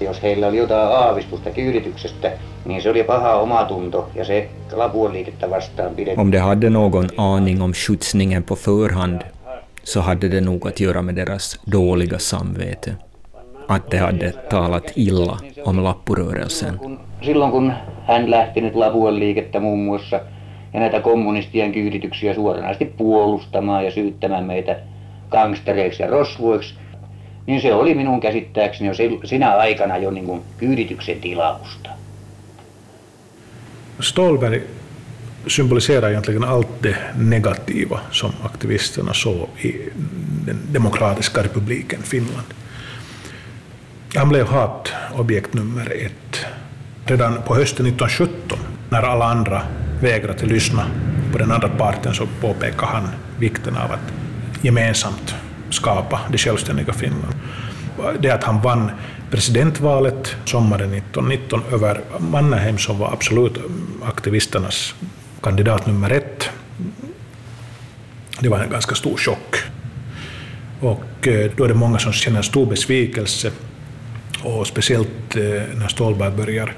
Jos 0.00 0.22
heillä 0.22 0.46
oli 0.46 0.56
jotain 0.56 0.88
aavistusta 0.88 1.50
kyydityksestä, 1.50 2.32
niin 2.64 2.82
se 2.82 2.90
oli 2.90 3.04
paha 3.04 3.34
omatunto 3.34 4.10
ja 4.14 4.24
se 4.24 4.50
Lapuan-liikettä 4.72 5.50
vastaan 5.50 5.94
pidettiin. 5.94 6.20
Om 6.20 6.32
de 6.32 6.38
hade 6.38 6.70
någon 6.70 7.08
aning 7.16 7.62
om 7.62 7.72
skjutsningen 7.72 8.42
på 8.42 8.56
förhand 8.56 9.22
så 9.84 10.00
hade 10.00 10.28
det 10.28 10.40
nog 10.40 10.68
att 10.68 10.80
göra 10.80 11.02
med 11.02 11.14
deras 11.14 11.60
dåliga 11.72 12.18
samvete. 12.18 12.94
Att 13.68 13.90
de 13.90 13.98
hade 13.98 14.32
talat 14.32 14.92
illa 14.96 15.38
om 15.64 15.82
Lappurörelsen. 15.82 16.80
Silloin 17.24 17.50
kun 17.50 17.72
hän 18.06 18.30
lähti 18.30 18.60
nyt 18.60 18.74
Lapuan 18.74 19.18
liikettä 19.18 19.60
muun 19.60 19.78
muassa 19.78 20.20
ja 20.74 20.80
näitä 20.80 21.00
kommunistien 21.00 21.72
kyydityksiä 21.72 22.34
suoranaisesti 22.34 22.84
puolustamaan 22.84 23.84
ja 23.84 23.90
syyttämään 23.90 24.44
meitä 24.44 24.76
gangstereiksi 25.30 26.02
ja 26.02 26.10
rosvoiksi, 26.10 26.74
niin 27.46 27.60
se 27.60 27.74
oli 27.74 27.94
minun 27.94 28.20
käsittääkseni 28.20 28.88
jo 28.88 28.94
sinä 29.24 29.56
aikana 29.56 29.96
jo 29.96 30.10
niin 30.10 30.26
kuin 30.26 30.42
kyydityksen 30.58 31.20
tilausta. 31.20 31.90
Stolberg 34.00 34.62
symboliserar 35.46 36.10
egentligen 36.10 36.44
allt 36.44 36.82
det 36.82 36.96
negativa 37.14 38.00
som 38.10 38.32
aktivisterna 38.44 39.12
såg 39.14 39.48
i 39.64 39.92
den 40.46 40.58
demokratiska 40.72 41.42
republiken 41.42 42.02
Finland. 42.02 42.46
Han 44.16 44.28
blev 44.28 44.46
hatobjekt 44.46 45.54
nummer 45.54 45.92
ett. 46.06 46.46
Redan 47.06 47.42
på 47.42 47.54
hösten 47.54 47.86
1917, 47.86 48.58
när 48.90 49.02
alla 49.02 49.24
andra 49.24 49.62
vägrat 50.02 50.42
lyssna 50.42 50.86
på 51.32 51.38
den 51.38 51.52
andra 51.52 51.68
parten, 51.68 52.14
så 52.14 52.26
påpekar 52.40 52.86
han 52.86 53.08
vikten 53.38 53.76
av 53.76 53.92
att 53.92 54.12
gemensamt 54.62 55.34
skapa 55.70 56.20
det 56.32 56.38
självständiga 56.38 56.92
Finland. 56.92 57.34
Det 58.20 58.30
att 58.30 58.44
han 58.44 58.60
vann 58.60 58.90
presidentvalet 59.30 60.36
sommaren 60.44 60.94
1919 60.94 61.62
över 61.72 62.00
Mannerheim 62.18 62.78
som 62.78 62.98
var 62.98 63.12
absolut 63.12 63.58
aktivisternas 64.04 64.94
kandidat 65.42 65.86
nummer 65.86 66.10
ett. 66.10 66.50
Det 68.40 68.48
var 68.48 68.58
en 68.58 68.70
ganska 68.70 68.94
stor 68.94 69.16
chock. 69.16 69.56
Och 70.80 71.28
eh, 71.28 71.50
då 71.56 71.64
är 71.64 71.68
det 71.68 71.74
många 71.74 71.98
som 71.98 72.12
känner 72.12 72.42
stor 72.42 72.66
besvikelse 72.66 73.50
och 74.42 74.66
speciellt 74.66 75.36
eh, 75.36 75.42
när 75.74 75.88
Ståhlberg 75.88 76.30
börjar 76.30 76.74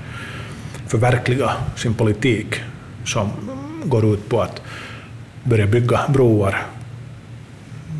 förverkliga 0.88 1.52
sin 1.76 1.95
politik 1.95 2.61
som 3.04 3.30
går 3.84 4.14
ut 4.14 4.28
på 4.28 4.40
att 4.40 4.62
börja 5.44 5.66
bygga 5.66 6.00
broar 6.08 6.66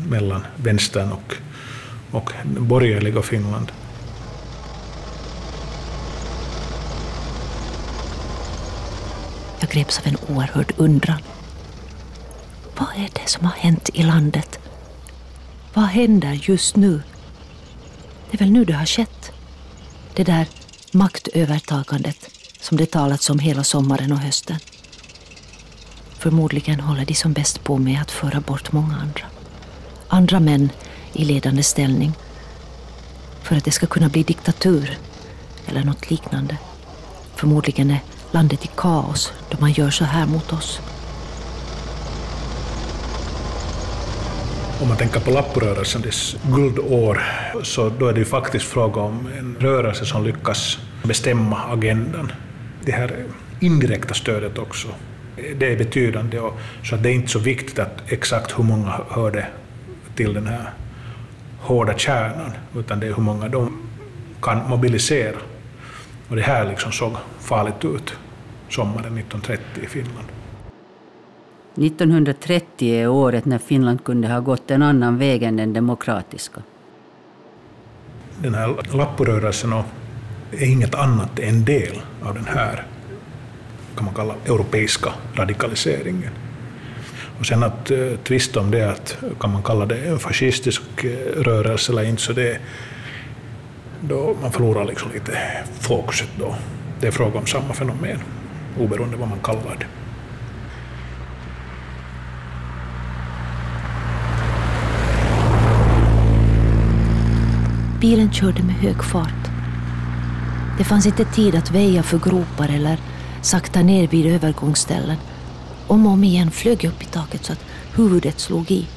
mellan 0.09 0.45
vänstern 0.55 1.11
och, 1.11 1.35
och 2.11 2.31
borgerliga 2.45 3.21
Finland. 3.21 3.71
Jag 9.59 9.69
greps 9.69 9.99
av 9.99 10.07
en 10.07 10.17
oerhörd 10.35 10.73
undran. 10.77 11.21
Vad 12.77 12.87
är 12.87 13.09
det 13.13 13.29
som 13.29 13.45
har 13.45 13.53
hänt 13.53 13.89
i 13.93 14.03
landet? 14.03 14.59
Vad 15.73 15.85
händer 15.85 16.39
just 16.43 16.75
nu? 16.75 17.01
Det 18.31 18.37
är 18.37 18.39
väl 18.39 18.51
nu 18.51 18.65
det 18.65 18.73
har 18.73 18.85
skett? 18.85 19.31
Det 20.15 20.23
där 20.23 20.47
maktövertagandet 20.91 22.29
som 22.59 22.77
det 22.77 22.85
talats 22.85 23.29
om 23.29 23.39
hela 23.39 23.63
sommaren 23.63 24.11
och 24.11 24.17
hösten. 24.17 24.59
Förmodligen 26.25 26.79
håller 26.79 27.05
de 27.05 27.13
som 27.15 27.33
bäst 27.33 27.63
på 27.63 27.77
med 27.77 28.01
att 28.01 28.11
föra 28.11 28.41
bort 28.41 28.71
många 28.71 28.95
andra. 28.95 29.25
Andra 30.07 30.39
män 30.39 30.69
i 31.13 31.25
ledande 31.25 31.63
ställning. 31.63 32.13
För 33.43 33.55
att 33.55 33.63
det 33.63 33.71
ska 33.71 33.85
kunna 33.85 34.09
bli 34.09 34.23
diktatur 34.23 34.97
eller 35.67 35.83
något 35.83 36.09
liknande. 36.09 36.57
Förmodligen 37.35 37.91
är 37.91 37.99
landet 38.31 38.65
i 38.65 38.69
kaos 38.75 39.33
då 39.49 39.57
man 39.59 39.71
gör 39.71 39.89
så 39.89 40.05
här 40.05 40.25
mot 40.25 40.53
oss. 40.53 40.79
Om 44.81 44.87
man 44.87 44.97
tänker 44.97 45.19
på 45.19 45.31
lapprörelsen, 45.31 46.01
dess 46.01 46.35
guldår, 46.55 47.23
så 47.63 47.89
då 47.89 48.07
är 48.07 48.13
det 48.13 48.19
ju 48.19 48.25
faktiskt 48.25 48.65
fråga 48.65 49.01
om 49.01 49.27
en 49.39 49.57
rörelse 49.59 50.05
som 50.05 50.23
lyckas 50.23 50.77
bestämma 51.03 51.61
agendan. 51.71 52.31
Det 52.85 52.91
här 52.91 53.25
indirekta 53.59 54.13
stödet 54.13 54.57
också, 54.57 54.87
det 55.35 55.73
är 55.73 55.77
betydande, 55.77 56.39
och 56.39 56.53
så 56.83 56.95
att 56.95 57.03
det 57.03 57.09
är 57.09 57.13
inte 57.13 57.27
så 57.27 57.39
viktigt 57.39 57.79
att 57.79 58.11
exakt 58.11 58.59
hur 58.59 58.63
många 58.63 58.99
hörde 59.09 59.47
till 60.15 60.33
den 60.33 60.47
här 60.47 60.69
hårda 61.59 61.97
kärnan, 61.97 62.51
utan 62.75 62.99
det 62.99 63.07
är 63.07 63.13
hur 63.13 63.23
många 63.23 63.47
de 63.47 63.77
kan 64.41 64.69
mobilisera. 64.69 65.37
Och 66.29 66.35
det 66.35 66.41
här 66.41 66.65
liksom 66.65 66.91
såg 66.91 67.13
farligt 67.39 67.85
ut 67.85 68.13
sommaren 68.69 69.17
1930 69.17 69.83
i 69.83 69.87
Finland. 69.87 70.27
1930 71.77 72.93
är 72.93 73.07
året 73.07 73.45
när 73.45 73.57
Finland 73.57 74.03
kunde 74.03 74.27
ha 74.27 74.39
gått 74.39 74.71
en 74.71 74.81
annan 74.81 75.17
väg 75.17 75.43
än 75.43 75.55
den 75.55 75.73
demokratiska. 75.73 76.61
Den 78.41 78.53
här 78.53 78.95
Lapporörelsen 78.97 79.73
är 80.51 80.71
inget 80.71 80.95
annat 80.95 81.39
än 81.39 81.49
en 81.49 81.65
del 81.65 82.01
av 82.23 82.33
den 82.33 82.45
här, 82.45 82.85
kan 83.95 84.05
man 84.05 84.13
kalla, 84.13 84.35
europeiska 84.45 85.09
radikaliseringen. 85.33 86.31
Och 87.39 87.45
sen 87.45 87.63
att 87.63 87.91
eh, 87.91 87.97
uh, 87.97 88.17
tvista 88.17 88.59
om 88.59 88.71
det, 88.71 88.91
att, 88.91 89.17
kan 89.39 89.51
man 89.51 89.63
kalla 89.63 89.85
det 89.85 89.97
en 89.97 90.19
fascistisk 90.19 90.81
eh, 91.03 91.41
rörelse 91.41 91.91
eller 91.91 92.03
inte, 92.03 92.21
så 92.21 92.33
det 92.33 92.59
då 94.01 94.35
man 94.41 94.51
förlorar 94.51 94.85
liksom 94.85 95.11
lite 95.11 95.37
fokuset 95.79 96.29
då. 96.39 96.55
Det 96.99 97.07
är 97.07 97.11
fråga 97.11 97.39
om 97.39 97.45
samma 97.45 97.73
fenomen, 97.73 98.19
oberoende 98.79 99.17
vad 99.17 99.29
man 99.29 99.39
kallar 99.39 99.75
det. 99.79 99.85
Bilen 108.01 108.33
körde 108.33 108.63
med 108.63 108.75
hög 108.75 109.03
fart. 109.03 109.49
Det 110.77 110.83
fanns 110.83 111.05
inte 111.05 111.25
tid 111.25 111.55
att 111.55 111.71
väja 111.71 112.03
för 112.03 112.17
gropar 112.17 112.69
eller 112.75 112.99
sakta 113.45 113.81
ner 113.81 114.07
vid 114.07 114.25
övergångsställen. 114.25 115.17
Om 115.87 116.05
och 116.05 116.11
om 116.11 116.23
igen 116.23 116.51
flög 116.51 116.83
jag 116.83 116.93
upp 116.93 117.03
i 117.03 117.05
taket 117.05 117.45
så 117.45 117.53
att 117.53 117.65
huvudet 117.95 118.39
slog 118.39 118.71
i. 118.71 118.87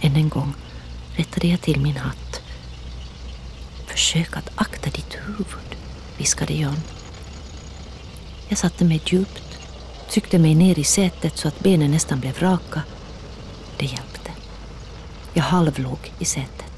Än 0.00 0.16
en 0.16 0.28
gång 0.28 0.54
rättade 1.16 1.46
jag 1.46 1.60
till 1.60 1.80
min 1.80 1.96
hatt. 1.96 2.40
Försök 3.86 4.36
att 4.36 4.50
akta 4.54 4.90
ditt 4.90 5.18
huvud, 5.26 5.76
viskade 6.18 6.54
Jan. 6.54 6.80
Jag 8.48 8.58
satte 8.58 8.84
mig 8.84 9.02
djupt, 9.06 9.58
tryckte 10.10 10.38
mig 10.38 10.54
ner 10.54 10.78
i 10.78 10.84
sätet 10.84 11.36
så 11.36 11.48
att 11.48 11.60
benen 11.60 11.90
nästan 11.90 12.20
blev 12.20 12.38
raka. 12.38 12.82
Det 13.78 13.86
hjälpte. 13.86 14.30
Jag 15.32 15.44
halvlåg 15.44 16.12
i 16.18 16.24
sätet. 16.24 16.71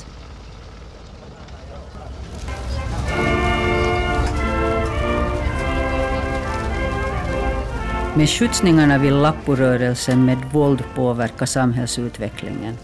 Med 8.16 8.28
skjutsningarna 8.28 8.98
vill 8.98 9.16
Lapporörelsen 9.16 10.24
med 10.24 10.38
våld 10.52 10.82
påverka 10.94 11.46
samhällsutvecklingen. 11.46 12.74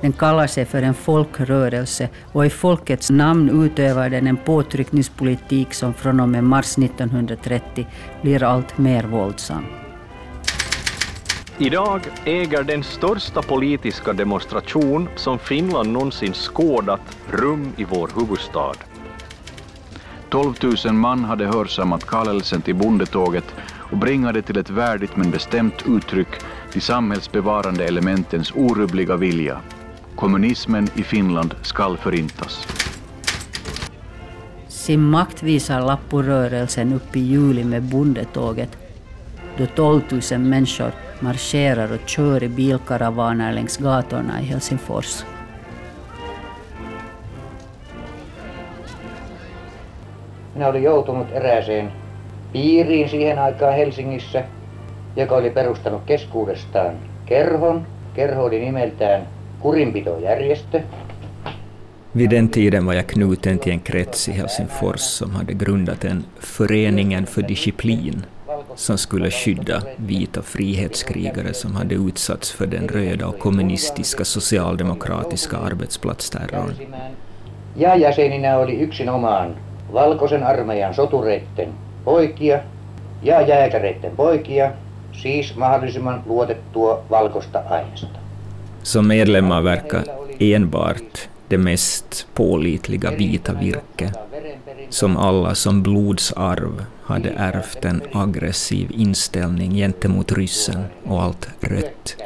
Den 0.00 0.12
kallar 0.12 0.46
sig 0.46 0.64
för 0.64 0.82
en 0.82 0.94
folkrörelse 0.94 2.08
och 2.32 2.46
i 2.46 2.50
folkets 2.50 3.10
namn 3.10 3.64
utövar 3.64 4.10
den 4.10 4.26
en 4.26 4.36
påtryckningspolitik 4.36 5.74
som 5.74 5.94
från 5.94 6.20
och 6.20 6.28
med 6.28 6.44
mars 6.44 6.78
1930 6.78 7.86
blir 8.22 8.42
allt 8.42 8.78
mer 8.78 9.04
våldsam. 9.04 9.64
Idag 11.58 12.00
äger 12.24 12.62
den 12.62 12.82
största 12.82 13.42
politiska 13.42 14.12
demonstration 14.12 15.08
som 15.16 15.38
Finland 15.38 15.92
någonsin 15.92 16.32
skådat 16.32 17.16
rum 17.30 17.72
i 17.76 17.84
vår 17.84 18.10
huvudstad. 18.16 18.74
12 20.28 20.54
000 20.84 20.94
man 20.94 21.24
hade 21.24 21.46
hörsammat 21.46 22.06
kallelsen 22.06 22.62
till 22.62 22.74
bondetåget 22.74 23.44
och 23.90 23.96
bringade 23.96 24.42
till 24.42 24.58
ett 24.58 24.70
värdigt 24.70 25.16
men 25.16 25.30
bestämt 25.30 25.84
uttryck 25.88 26.28
de 26.72 26.80
samhällsbevarande 26.80 27.84
elementens 27.84 28.52
orubbliga 28.54 29.16
vilja. 29.16 29.60
Kommunismen 30.16 30.88
i 30.94 31.02
Finland 31.02 31.54
skall 31.62 31.96
förintas. 31.96 32.66
Sin 34.68 35.02
makt 35.02 35.42
visar 35.42 35.80
Lapporörelsen 35.80 36.92
upp 36.92 37.16
i 37.16 37.20
juli 37.20 37.64
med 37.64 37.82
bondetåget 37.82 38.78
då 39.58 39.66
12 39.66 40.02
000 40.30 40.40
människor 40.40 40.92
marscherar 41.20 41.92
och 41.92 42.08
kör 42.08 42.42
i 42.42 42.48
bilkaravaner 42.48 43.52
längs 43.52 43.76
gatorna 43.76 44.40
i 44.40 44.44
Helsingfors. 44.44 45.24
Minä 50.54 50.68
olin 50.68 50.82
joutunut 50.82 51.26
erääseen 51.32 51.90
piiriin 52.56 53.08
siihen 53.08 53.38
aikaan 53.38 53.74
Helsingissä. 53.74 54.44
joka 55.16 55.34
oli 55.34 55.50
perustanut 55.50 56.02
keskuudestaan 56.06 56.94
kerhon. 57.26 57.86
Kerho 58.14 58.44
oli 58.44 58.60
nimeltään 58.60 59.22
Kurinpitojärjestö. 59.60 60.80
Vid 62.16 62.30
den 62.30 62.48
tiden 62.48 62.86
var 62.86 62.94
jag 62.94 63.06
knuten 63.06 63.58
till 63.58 63.72
en 63.72 63.80
krets 63.80 64.28
i 64.28 64.32
Helsingfors 64.32 65.18
som 65.18 65.30
hade 65.30 65.54
grundat 65.54 66.04
en 66.04 66.24
Föreningen 66.40 67.26
för 67.26 67.48
disciplin 67.48 68.22
som 68.74 68.98
skulle 68.98 69.30
skydda 69.30 69.82
vita 69.96 70.42
frihetskrigare 70.42 71.54
som 71.54 71.76
hade 71.76 71.94
utsatts 71.94 72.52
för 72.52 72.66
den 72.66 72.88
röda 72.88 73.26
och 73.26 73.38
kommunistiska 73.38 74.24
socialdemokratiska 74.24 75.56
arbetsplatsterrorn. 75.56 76.74
Ja 77.76 77.96
jäseninä 77.96 78.58
oli 78.58 78.82
yksinomaan 78.82 79.56
valkoisen 79.92 80.42
armeijan 80.42 80.94
sotureitten 80.94 81.85
poikia 82.06 82.58
ja 83.22 83.40
jääkäreitten 83.40 84.16
poikia, 84.16 84.72
siis 85.12 85.56
mahdollisimman 85.56 86.22
luotettua 86.26 87.02
valkoista 87.10 87.62
aineesta. 87.70 88.18
Som 88.82 89.06
medlemmar 89.06 89.64
verkar 89.64 90.04
enbart 90.40 91.28
det 91.50 91.58
mest 91.58 92.26
pålitliga 92.34 93.10
vita 93.18 93.52
virke, 93.60 94.10
som 94.90 95.16
alla 95.16 95.54
som 95.54 95.82
blodsarv 95.82 96.80
hade 97.02 97.28
ärvt 97.36 97.84
en 97.84 98.02
aggressiv 98.14 98.90
inställning 98.90 99.74
gentemot 99.74 100.32
ryssen 100.32 100.86
och 101.06 101.22
allt 101.22 101.48
rött. 101.62 102.22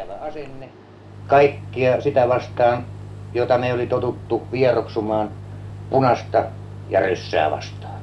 Kaikkia 1.26 2.00
sitä 2.00 2.28
vastaan, 2.28 2.84
jota 3.34 3.58
me 3.58 3.72
oli 3.72 3.86
totuttu 3.86 4.42
vieroksumaan 4.52 5.30
punasta 5.90 6.44
ja 6.90 7.00
ryssää 7.00 7.50
vastaan. 7.50 8.00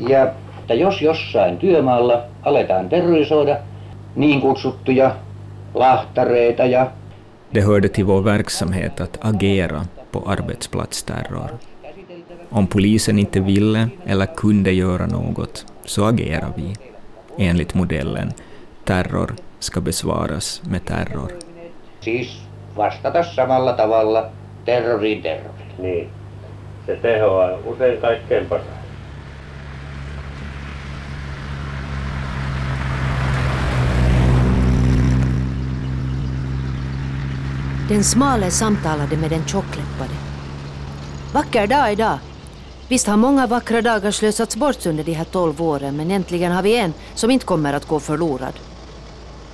Ja 0.00 0.32
että 0.72 0.84
jos 0.84 1.02
jossain 1.02 1.58
työmaalla 1.58 2.22
aletaan 2.42 2.88
terrorisoida 2.88 3.56
niin 4.16 4.40
kutsuttuja 4.40 5.16
lahtareita 5.74 6.64
ja 6.64 6.90
Det 7.54 7.60
hörde 7.60 7.88
till 7.88 8.06
vår 8.06 8.24
verksamhet 8.24 9.00
att 9.00 9.18
agera 9.20 9.84
på 10.12 10.22
arbetsplatsterror. 10.26 11.50
Om 12.50 12.66
polisen 12.66 13.18
inte 13.18 13.40
ville 13.40 13.88
eller 14.06 14.26
kunde 14.26 14.72
göra 14.72 15.06
något 15.06 15.66
så 15.84 16.04
agerar 16.04 16.52
vi 16.56 16.72
enligt 17.38 17.74
modellen 17.74 18.32
terror 18.84 19.34
ska 19.58 19.80
besvaras 19.80 20.62
med 20.70 20.84
terror. 20.84 21.32
Siis 22.00 22.42
vastata 22.76 23.22
samalla 23.22 23.72
tavalla 23.72 24.30
terroriin 24.64 25.22
terroriin. 25.22 25.72
Niin. 25.78 26.08
Se 26.86 26.96
tehoaa 26.96 27.58
usein 27.66 28.00
kaikkein 28.00 28.46
parhaiten. 28.46 28.81
Den 37.92 38.04
smale 38.04 38.50
samtalade 38.50 39.16
med 39.16 39.30
den 39.30 39.46
tjockläppade. 39.46 40.14
Vacker 41.32 41.66
dag 41.66 41.92
idag. 41.92 42.18
Visst 42.88 43.06
har 43.06 43.16
många 43.16 43.46
vackra 43.46 43.82
dagar 43.82 44.10
slösats 44.10 44.56
bort 44.56 44.86
under 44.86 45.04
de 45.04 45.12
här 45.12 45.24
tolv 45.24 45.62
åren 45.62 45.96
men 45.96 46.10
äntligen 46.10 46.52
har 46.52 46.62
vi 46.62 46.76
en 46.76 46.92
som 47.14 47.30
inte 47.30 47.46
kommer 47.46 47.72
att 47.72 47.88
gå 47.88 48.00
förlorad. 48.00 48.52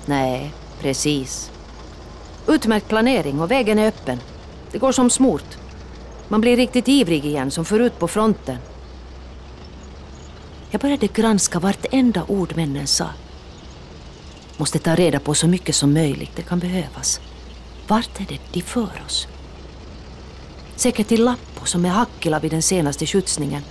Nej, 0.07 0.53
precis. 0.81 1.51
Utmärkt 2.47 2.89
planering 2.89 3.41
och 3.41 3.51
vägen 3.51 3.79
är 3.79 3.89
öppen. 3.89 4.21
Det 4.73 4.79
går 4.79 4.93
som 4.93 5.11
smort. 5.11 5.59
Man 6.29 6.41
blir 6.41 6.57
riktigt 6.57 6.89
ivrig 6.89 7.25
igen 7.25 7.51
som 7.51 7.65
förut 7.65 7.99
på 7.99 8.09
fronten. 8.09 8.59
Jag 10.71 10.81
började 10.81 11.07
granska 11.07 11.59
vartenda 11.59 12.25
ord 12.29 12.57
männen 12.57 12.87
sa. 12.87 13.07
Måste 14.57 14.79
ta 14.79 14.95
reda 14.95 15.21
på 15.21 15.35
så 15.35 15.47
mycket 15.47 15.75
som 15.75 15.93
möjligt, 15.93 16.33
det 16.37 16.43
kan 16.43 16.59
behövas. 16.59 17.21
Vart 17.89 18.21
är 18.21 18.27
det 18.29 18.39
de 18.53 18.63
för 18.63 19.03
oss? 19.07 19.29
Säkert 20.77 21.09
till 21.09 21.25
Lappo 21.25 21.65
som 21.65 21.85
är 21.85 21.89
Hakkila 21.89 22.41
vid 22.41 22.51
den 22.51 22.63
senaste 22.63 23.07
skjutsningen. 23.07 23.63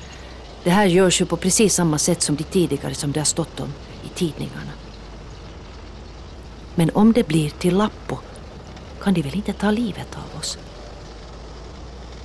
Det 0.64 0.70
här 0.70 0.86
görs 0.86 1.22
ju 1.22 1.26
på 1.26 1.38
precis 1.38 1.74
samma 1.74 1.98
sätt 1.98 2.22
som 2.22 2.36
de 2.36 2.44
tidigare 2.44 2.94
som 2.94 3.12
det 3.12 3.20
har 3.20 3.26
stått 3.26 3.60
om 3.60 3.74
i 4.04 4.10
tidningarna. 4.10 4.72
Men 6.76 6.90
om 6.94 7.14
det 7.14 7.28
blir 7.28 7.50
till 7.50 7.78
Lappo 7.78 8.18
kan 9.02 9.14
de 9.14 9.22
väl 9.22 9.36
inte 9.36 9.54
ta 9.54 9.72
livet 9.72 10.18
av 10.18 10.40
oss? 10.40 10.58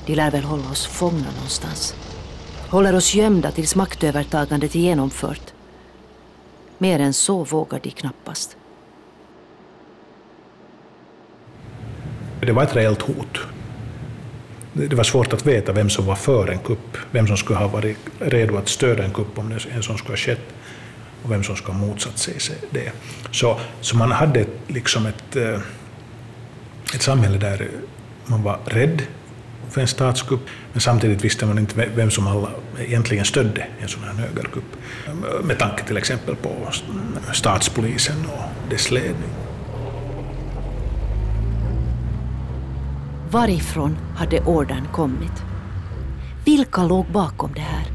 De 0.07 0.15
lär 0.15 0.31
väl 0.31 0.45
hålla 0.45 0.71
oss 0.71 0.87
fångna 0.87 1.31
någonstans. 1.35 1.95
Håller 2.69 2.95
oss 2.95 3.15
gömda 3.15 3.51
tills 3.51 3.75
maktövertagandet 3.75 4.75
är 4.75 4.81
genomfört. 4.81 5.53
Mer 6.79 6.99
än 6.99 7.13
så 7.15 7.45
vågar 7.45 7.81
de 7.83 7.91
knappast. 7.91 8.57
Det 12.47 12.53
var 12.53 12.63
ett 12.63 12.77
reellt 12.77 13.03
hot. 13.03 13.39
Det 14.73 14.95
var 14.95 15.05
svårt 15.05 15.33
att 15.33 15.47
veta 15.47 15.73
vem 15.73 15.91
som 15.91 16.07
var 16.07 16.17
för 16.17 16.49
en 16.49 16.59
kupp, 16.59 16.99
vem 17.11 17.27
som 17.27 17.37
skulle 17.37 17.59
ha 17.59 17.69
varit 17.69 17.99
redo 18.19 18.57
att 18.57 18.69
stödja 18.69 19.05
en 19.05 19.13
kupp 19.13 19.39
om 19.39 19.53
en 19.71 19.83
sån 19.83 19.99
skulle 19.99 20.13
ha 20.13 20.17
skett 20.17 20.55
och 21.23 21.33
vem 21.33 21.43
som 21.43 21.57
skulle 21.57 21.79
ha 21.79 21.87
motsatt 21.87 22.19
sig 22.19 22.35
det. 22.71 22.93
Så, 23.31 23.61
så 23.81 23.97
man 23.97 24.13
hade 24.13 24.47
liksom 24.69 25.07
ett, 25.07 25.37
eh, 25.37 25.61
ett 26.95 27.03
samhälle 27.03 27.39
där 27.39 27.69
man 28.27 28.43
var 28.43 28.59
rädd 28.65 29.03
för 29.71 29.81
en 29.81 29.89
statskupp, 29.89 30.41
men 30.73 30.81
samtidigt 30.81 31.25
visste 31.25 31.47
man 31.47 31.59
inte 31.59 31.89
vem 31.95 32.11
som 32.11 32.27
alla 32.27 32.49
egentligen 32.79 33.25
stödde 33.25 33.67
en 33.81 33.89
sån 33.89 34.03
här 34.05 34.13
högerkupp. 34.13 34.77
Med 35.43 35.59
tanke 35.59 35.85
till 35.85 35.97
exempel 35.97 36.37
på 36.37 36.69
statspolisen 37.33 38.27
och 38.27 38.71
dess 38.71 38.91
ledning. 38.91 39.42
Varifrån 43.33 43.99
hade 44.16 44.40
ordern 44.40 44.88
kommit? 44.92 45.42
Vilka 46.45 46.83
låg 46.83 47.07
bakom 47.07 47.53
det 47.55 47.61
här? 47.61 47.87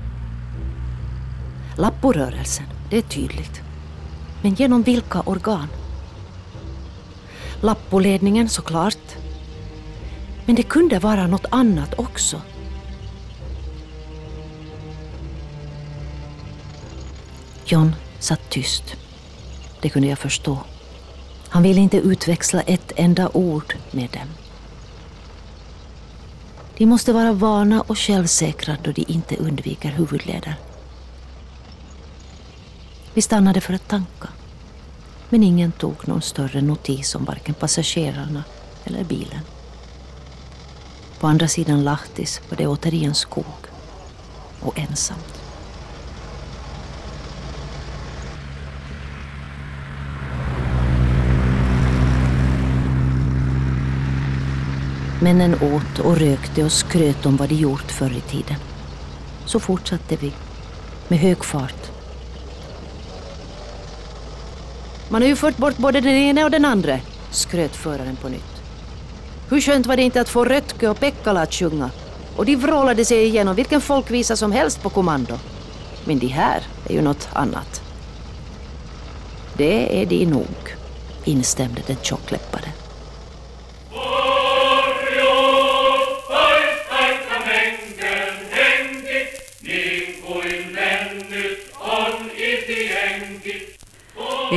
Lapporörelsen, 1.75 2.65
det 2.89 2.97
är 2.97 3.01
tydligt. 3.01 3.61
Men 4.41 4.53
genom 4.53 4.83
vilka 4.83 5.21
organ? 5.21 5.67
Lappoledningen 7.61 8.49
såklart. 8.49 9.17
Men 10.45 10.55
det 10.55 10.63
kunde 10.63 10.99
vara 10.99 11.27
något 11.27 11.45
annat 11.49 11.93
också. 11.99 12.41
John 17.65 17.95
satt 18.19 18.49
tyst. 18.49 18.95
Det 19.81 19.89
kunde 19.89 20.07
jag 20.07 20.19
förstå. 20.19 20.57
Han 21.49 21.63
ville 21.63 21.81
inte 21.81 21.97
utväxla 21.97 22.61
ett 22.61 22.91
enda 22.95 23.29
ord 23.33 23.75
med 23.91 24.09
dem. 24.09 24.46
De 26.77 26.85
måste 26.85 27.13
vara 27.13 27.33
vana 27.33 27.81
och 27.81 27.97
självsäkra 27.97 28.77
då 28.83 28.91
de 28.91 29.05
inte 29.07 29.35
undviker 29.35 29.89
huvudleder. 29.89 30.55
Vi 33.13 33.21
stannade 33.21 33.61
för 33.61 33.73
att 33.73 33.87
tanka. 33.87 34.29
Men 35.29 35.43
ingen 35.43 35.71
tog 35.71 36.07
någon 36.07 36.21
större 36.21 36.61
notis 36.61 37.15
om 37.15 37.25
varken 37.25 37.53
passagerarna 37.53 38.43
eller 38.85 39.03
bilen. 39.03 39.41
På 41.19 41.27
andra 41.27 41.47
sidan 41.47 41.83
Lahtis 41.83 42.41
var 42.49 42.57
det 42.57 42.67
återigen 42.67 43.15
skog 43.15 43.45
och 44.61 44.79
ensamt. 44.79 45.36
Männen 55.27 55.55
åt 55.55 55.99
och 55.99 56.17
rökte 56.17 56.63
och 56.63 56.71
skröt 56.71 57.25
om 57.25 57.37
vad 57.37 57.49
de 57.49 57.55
gjort 57.55 57.91
förr 57.91 58.11
i 58.17 58.21
tiden. 58.21 58.55
Så 59.45 59.59
fortsatte 59.59 60.15
vi, 60.15 60.31
med 61.07 61.19
hög 61.19 61.45
fart. 61.45 61.91
Man 65.09 65.21
har 65.21 65.29
ju 65.29 65.35
fört 65.35 65.57
bort 65.57 65.77
både 65.77 66.01
den 66.01 66.13
ena 66.13 66.45
och 66.45 66.51
den 66.51 66.65
andra, 66.65 66.99
skröt 67.31 67.75
föraren 67.75 68.15
på 68.15 68.29
nytt. 68.29 68.61
Hur 69.49 69.61
skönt 69.61 69.85
var 69.85 69.97
det 69.97 70.03
inte 70.03 70.21
att 70.21 70.29
få 70.29 70.45
Röttke 70.45 70.89
och 70.89 70.99
Pekkala 70.99 71.41
att 71.41 71.53
sjunga? 71.53 71.89
Och 72.35 72.45
de 72.45 72.55
vrålade 72.55 73.05
sig 73.05 73.25
igenom 73.25 73.55
vilken 73.55 73.81
folkvisa 73.81 74.35
som 74.35 74.51
helst 74.51 74.81
på 74.81 74.89
kommando. 74.89 75.39
Men 76.05 76.19
de 76.19 76.27
här 76.27 76.61
är 76.89 76.93
ju 76.93 77.01
något 77.01 77.29
annat. 77.33 77.81
Det 79.57 80.01
är 80.01 80.05
de 80.05 80.25
nog, 80.25 80.75
instämde 81.23 81.81
den 81.87 81.97
tjockläppade. 82.01 82.86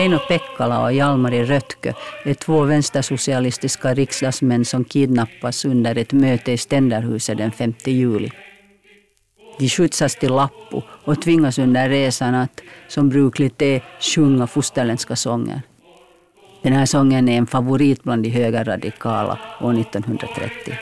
Eino 0.01 0.19
Pekkala 0.29 0.83
och 0.83 0.93
Jalmari 0.93 1.37
e. 1.37 1.45
Rötkö 1.45 1.93
är 2.25 2.35
två 2.35 2.65
vänstersocialistiska 2.65 3.95
riksdagsmän 3.95 4.65
som 4.65 4.85
kidnappas 4.85 5.65
under 5.65 5.99
ett 5.99 6.13
möte 6.13 6.53
i 6.53 6.57
Ständerhuset 6.57 7.39
den 7.39 7.53
5 7.53 7.75
juli. 7.85 8.31
De 9.59 9.69
skjutsas 9.69 10.17
till 10.17 10.31
Lappo 10.31 10.83
och 11.05 11.23
tvingas 11.23 11.59
under 11.59 11.89
resan 11.89 12.35
att, 12.35 12.61
som 12.89 13.09
brukligt 13.09 13.63
är, 13.63 13.83
sjunga 14.01 14.47
fosterländska 14.47 15.17
sånger. 15.17 15.63
Den 16.63 16.73
här 16.73 16.87
sången 16.87 17.29
är 17.29 17.39
en 17.39 17.47
favorit 17.47 18.03
bland 18.03 18.23
de 18.23 18.31
högerradikala 18.31 19.39
år 19.61 19.81
1930. 19.81 20.79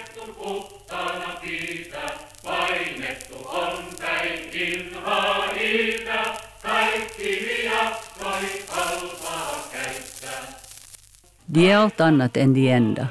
De 11.50 11.70
är 11.70 11.76
allt 11.76 12.00
annat 12.00 12.36
än 12.36 12.54
de 12.54 12.70
enda. 12.70 13.08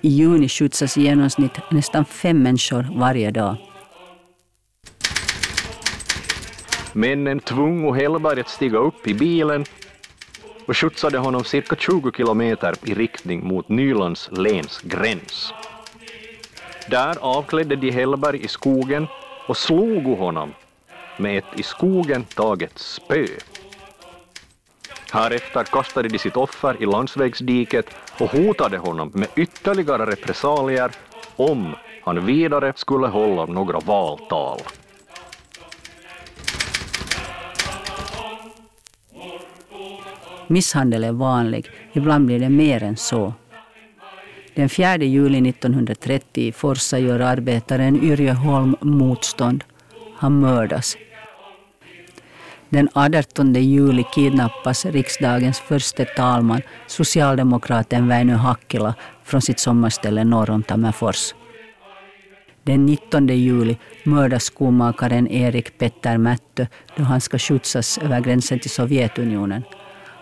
I 0.00 0.08
juni 0.08 0.48
skjutsas 0.48 0.96
i 0.96 1.02
genomsnitt 1.02 1.52
nästan 1.70 2.04
fem 2.04 2.42
människor 2.42 2.86
varje 2.94 3.30
dag. 3.30 3.56
Männen 6.92 7.40
tvung 7.40 7.94
Hellberg 7.94 8.40
att 8.40 8.48
stiga 8.48 8.78
upp 8.78 9.06
i 9.06 9.14
bilen 9.14 9.64
och 10.66 10.76
skjutsade 10.76 11.18
honom 11.18 11.44
cirka 11.44 11.76
20 11.76 12.12
kilometer 12.12 12.74
i 12.84 12.94
riktning 12.94 13.46
mot 13.46 13.68
Nylands 13.68 14.30
läns 14.32 14.80
gräns. 14.80 15.52
Där 16.90 17.16
avklädde 17.20 17.76
de 17.76 17.90
Hellberg 17.90 18.44
i 18.44 18.48
skogen 18.48 19.06
och 19.48 19.56
slog 19.56 20.04
honom 20.04 20.54
med 21.18 21.38
ett 21.38 21.60
i 21.60 21.62
skogen 21.62 22.24
taget 22.24 22.78
spö. 22.78 23.26
Härefter 25.12 25.64
kastade 25.64 26.08
de 26.08 26.18
sitt 26.18 26.36
offer 26.36 26.82
i 26.82 26.86
landsvägsdiket 26.86 27.86
och 28.20 28.30
hotade 28.30 28.78
honom 28.78 29.10
med 29.14 29.28
ytterligare 29.36 30.06
repressalier 30.06 30.90
om 31.36 31.74
han 32.02 32.26
vidare 32.26 32.72
skulle 32.76 33.06
hålla 33.06 33.46
några 33.46 33.78
valtal. 33.80 34.60
Misshandel 40.46 41.04
är 41.04 41.12
vanlig, 41.12 41.70
ibland 41.92 42.26
blir 42.26 42.38
det 42.38 42.48
mer 42.48 42.82
än 42.82 42.96
så. 42.96 43.34
Den 44.54 44.68
4 44.68 44.96
juli 44.96 45.48
1930 45.48 46.42
i 46.42 46.52
Forsa 46.52 46.98
gör 46.98 47.20
arbetaren 47.20 48.02
Yrjö 48.02 48.32
Holm 48.32 48.76
motstånd. 48.80 49.64
Han 50.16 50.40
mördas. 50.40 50.96
Den 52.72 52.88
18 52.94 53.54
juli 53.54 54.04
kidnappas 54.14 54.86
riksdagens 54.86 55.60
första 55.60 56.04
talman, 56.04 56.62
socialdemokraten 56.86 58.08
Väinö 58.08 58.34
Hakkila, 58.34 58.94
från 59.24 59.42
sitt 59.42 59.58
sommarställe 59.58 60.24
norr 60.24 60.50
om 60.50 60.62
Tammerfors. 60.62 61.34
Den 62.62 62.86
19 62.86 63.28
juli 63.28 63.76
mördas 64.04 64.44
skomakaren 64.44 65.28
Erik 65.28 65.78
Petter 65.78 66.18
Mättö 66.18 66.66
då 66.96 67.02
han 67.02 67.20
ska 67.20 67.38
skjutsas 67.38 67.98
över 67.98 68.20
gränsen 68.20 68.58
till 68.58 68.70
Sovjetunionen. 68.70 69.62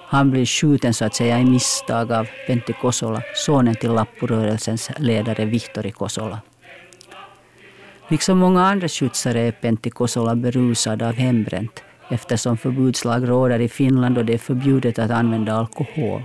Han 0.08 0.30
blir 0.30 0.46
skjuten 0.46 0.94
så 0.94 1.04
att 1.04 1.14
säga 1.14 1.38
i 1.38 1.44
misstag 1.44 2.12
av 2.12 2.28
Pentti 2.46 2.72
Kosola, 2.72 3.22
sonen 3.34 3.74
till 3.74 3.92
Lapporörelsens 3.92 4.90
ledare 4.96 5.44
Vihtori 5.44 5.90
Kosola. 5.90 6.40
Liksom 8.08 8.38
många 8.38 8.66
andra 8.66 8.88
skjutsare 8.88 9.40
är 9.40 9.52
Pentti 9.52 9.90
Kosola 9.90 10.34
berusad 10.34 11.02
av 11.02 11.14
hembränt 11.14 11.82
eftersom 12.11 12.57
förbudslag 12.57 13.29
råder 13.29 13.59
i 13.59 13.68
Finland 13.68 14.18
och 14.18 14.25
det 14.25 14.35
är 14.35 14.38
förbjudet 14.38 14.99
att 14.99 15.11
använda 15.11 15.53
alkohol. 15.53 16.23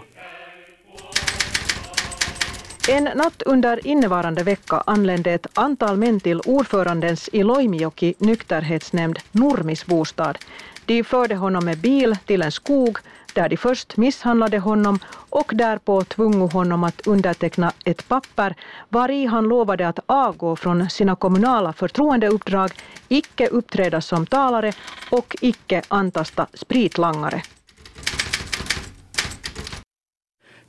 En 2.90 3.04
natt 3.04 3.42
under 3.42 3.88
innevarande 3.88 4.44
vecka 4.44 4.84
anlände 4.86 5.32
ett 5.32 5.48
antal 5.54 5.98
män 5.98 6.20
till 6.20 6.40
ordförandens 6.40 7.30
i 7.34 7.44
Loimijoki 7.44 8.14
nykterhetsnämnd 8.18 9.20
Nurmis 9.32 9.86
bostad. 9.86 10.38
De 10.86 11.04
förde 11.04 11.36
honom 11.36 11.66
med 11.66 11.78
bil 11.78 12.18
till 12.26 12.42
en 12.42 12.52
skog 12.52 12.98
där 13.36 13.50
de 13.50 13.58
först 13.58 13.98
misshandlade 13.98 14.60
honom 14.60 15.00
och 15.30 15.52
därpå 15.56 16.04
tvungo 16.04 16.48
honom 16.48 16.84
att 16.84 17.08
underteckna 17.08 17.72
ett 17.86 18.08
papper 18.08 18.56
var 18.90 19.12
i 19.12 19.26
han 19.26 19.44
lovade 19.48 19.88
att 19.88 20.00
avgå 20.06 20.56
från 20.56 20.90
sina 20.90 21.16
kommunala 21.16 21.74
förtroendeuppdrag, 21.74 22.72
icke 23.08 23.48
uppträda 23.48 24.02
som 24.02 24.26
talare 24.26 24.74
och 25.12 25.36
icke 25.42 25.82
antasta 25.88 26.48
spritlangare. 26.54 27.42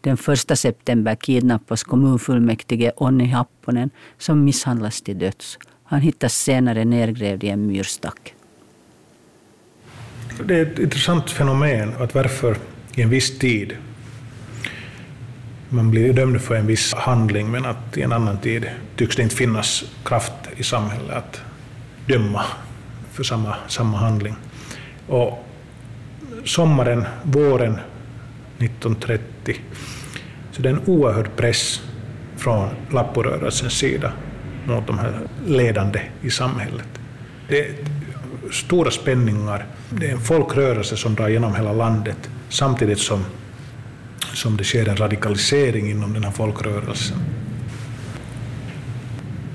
Den 0.01 0.17
1 0.51 0.59
september 0.59 1.15
kidnappas 1.15 1.85
kommunfullmäktige 1.85 2.93
Onni 2.97 3.27
Happonen 3.27 3.91
som 4.19 4.45
misshandlas 4.45 5.03
till 5.03 5.19
döds. 5.19 5.59
Han 5.85 6.01
hittas 6.01 6.35
senare 6.35 6.85
nergrävd 6.85 7.45
i 7.45 7.49
en 7.49 7.67
myrstack. 7.67 8.35
Det 10.45 10.59
är 10.59 10.63
ett 10.63 10.79
intressant 10.79 11.31
fenomen 11.31 11.93
att 11.99 12.15
varför 12.15 12.57
i 12.95 13.03
en 13.03 13.11
viss 13.11 13.39
tid 13.39 13.77
man 15.69 15.91
blir 15.91 16.13
dömd 16.13 16.41
för 16.41 16.55
en 16.55 16.67
viss 16.67 16.95
handling 16.95 17.51
men 17.51 17.65
att 17.65 17.97
i 17.97 18.03
en 18.03 18.13
annan 18.13 18.39
tid 18.39 18.71
tycks 18.97 19.17
det 19.17 19.23
inte 19.23 19.37
finnas 19.37 19.85
kraft 20.05 20.33
i 20.57 20.63
samhället 20.63 21.17
att 21.17 21.41
döma 22.07 22.45
för 23.13 23.25
samma, 23.25 23.57
samma 23.69 23.99
handling. 23.99 24.35
Och 25.07 25.47
sommaren, 26.45 27.05
våren 27.23 27.79
1930 28.59 29.57
så 30.53 30.63
det 30.63 30.69
är 30.69 30.73
en 30.73 30.83
oerhörd 30.87 31.37
press 31.37 31.83
från 32.37 32.69
Lapporörelsens 32.91 33.73
sida 33.73 34.13
mot 34.67 34.87
de 34.87 34.99
här 34.99 35.21
ledande 35.47 36.01
i 36.23 36.31
samhället. 36.31 36.89
Det 37.49 37.61
är 37.61 37.75
stora 38.53 38.91
spänningar. 38.91 39.67
Det 39.91 40.07
är 40.07 40.13
en 40.13 40.21
folkrörelse 40.21 40.97
som 40.97 41.15
drar 41.15 41.29
genom 41.29 41.55
hela 41.55 41.73
landet 41.73 42.31
samtidigt 42.49 42.99
som, 42.99 43.25
som 44.35 44.57
det 44.57 44.65
sker 44.65 44.89
en 44.89 44.97
radikalisering 44.97 45.91
inom 45.91 46.13
den 46.13 46.25
här 46.25 46.31
folkrörelsen. 46.31 47.19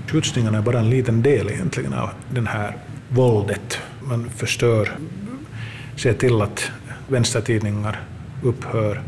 Skjutsningarna 0.07 0.57
är 0.57 0.61
bara 0.61 0.79
en 0.79 0.89
liten 0.89 1.21
del 1.21 1.49
egentligen 1.49 1.93
av 1.93 2.09
det 2.29 2.47
här 2.49 2.77
våldet. 3.09 3.79
Man 4.01 4.29
förstör, 4.29 4.97
ser 5.95 6.13
till 6.13 6.41
att 6.41 6.71
vänstertidningar 7.07 8.01
upphör, 8.43 9.01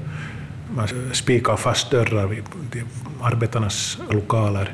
man 0.75 0.87
spikar 1.11 1.55
fast 1.55 1.91
dörrar 1.91 2.27
vid 2.27 2.43
arbetarnas 3.21 3.97
lokaler 4.09 4.73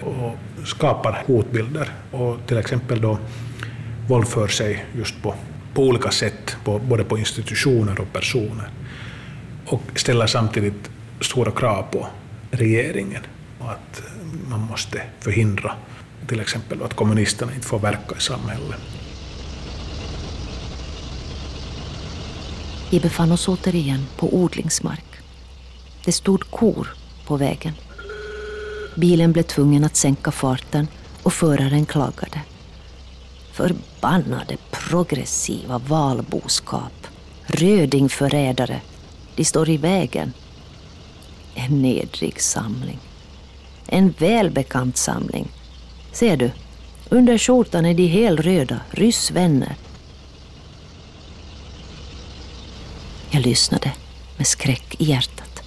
och 0.00 0.38
skapar 0.64 1.22
hotbilder. 1.26 1.88
Och 2.10 2.38
till 2.46 2.58
exempel 2.58 3.00
då 3.00 3.18
våldför 4.08 4.48
sig 4.48 4.84
just 4.96 5.22
på, 5.22 5.34
på 5.74 5.82
olika 5.82 6.10
sätt, 6.10 6.56
på, 6.64 6.78
både 6.78 7.04
på 7.04 7.18
institutioner 7.18 8.00
och 8.00 8.12
personer. 8.12 8.70
Och 9.66 9.82
ställer 9.94 10.26
samtidigt 10.26 10.90
stora 11.20 11.50
krav 11.50 11.82
på 11.82 12.06
regeringen 12.50 13.22
att 13.60 13.98
eh, 13.98 14.50
man 14.50 14.60
måste 14.60 15.02
förhindra 15.20 15.74
till 16.26 16.40
exempel 16.40 16.82
att 16.82 16.94
kommunisterna 16.94 17.54
inte 17.54 17.66
får 17.66 17.78
verka 17.78 18.16
i 18.16 18.20
samhället. 18.20 18.80
Vi 22.90 23.00
befann 23.00 23.32
oss 23.32 23.48
återigen 23.48 24.06
på 24.16 24.34
odlingsmark. 24.34 25.04
Det 26.04 26.12
stod 26.12 26.50
kor 26.50 26.88
på 27.26 27.36
vägen. 27.36 27.72
Bilen 28.96 29.32
blev 29.32 29.42
tvungen 29.42 29.84
att 29.84 29.96
sänka 29.96 30.30
farten 30.30 30.86
och 31.22 31.32
föraren 31.32 31.86
klagade. 31.86 32.40
Förbannade 33.54 34.56
progressiva 34.70 35.78
valboskap. 35.78 37.06
Rödingförrädare. 37.46 38.80
De 39.34 39.44
står 39.44 39.68
i 39.68 39.76
vägen. 39.76 40.32
En 41.54 41.82
nedrig 41.82 42.40
samling. 42.40 42.98
En 43.86 44.14
välbekant 44.18 44.96
samling. 44.96 45.48
Ser 46.12 46.36
du? 46.36 46.50
Under 47.08 47.38
skjortan 47.38 47.86
är 47.86 47.94
de 47.94 48.06
helröda, 48.06 48.80
ryssvänner. 48.90 49.76
Jag 53.30 53.42
lyssnade 53.42 53.92
med 54.36 54.46
skräck 54.46 54.96
i 54.98 55.04
hjärtat. 55.04 55.62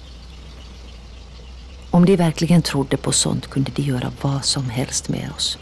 Om 1.90 2.04
de 2.04 2.16
verkligen 2.16 2.62
trodde 2.62 2.96
på 2.96 3.12
sånt 3.12 3.46
kunde 3.46 3.72
de 3.74 3.82
göra 3.82 4.12
vad 4.20 4.44
som 4.44 4.70
helst 4.70 5.08
med 5.08 5.30
oss. 5.36 5.58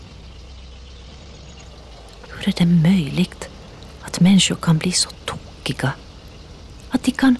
Hur 2.39 2.49
är 2.49 2.55
det 2.57 2.67
möjligt 2.67 3.49
att 4.03 4.21
människor 4.21 4.57
kan 4.57 4.79
bli 4.79 4.93
så 4.93 5.11
tokiga? 5.25 5.93
Att 6.91 7.03
de 7.03 7.11
kan 7.11 7.37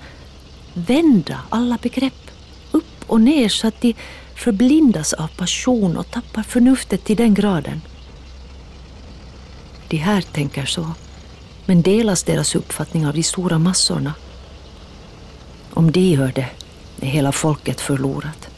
vända 0.75 1.41
alla 1.49 1.79
begrepp 1.83 2.31
upp 2.71 3.05
och 3.07 3.21
ner 3.21 3.49
så 3.49 3.69
att 3.69 3.81
de 3.81 3.95
förblindas 4.35 5.13
av 5.13 5.29
passion 5.29 5.97
och 5.97 6.11
tappar 6.11 6.43
förnuftet 6.43 7.05
till 7.05 7.17
den 7.17 7.35
graden. 7.35 7.81
De 9.89 9.97
här 9.97 10.23
tänker 10.23 10.67
så, 10.67 10.91
men 11.67 11.83
delas 11.83 12.23
deras 12.23 12.55
uppfattning 12.55 13.07
av 13.07 13.15
de 13.15 13.23
stora 13.23 13.59
massorna? 13.59 14.15
Om 15.71 15.93
de 15.93 16.01
gör 16.01 16.33
det 16.35 16.49
är 17.01 17.07
hela 17.07 17.33
folket 17.33 17.81
förlorat. 17.81 18.49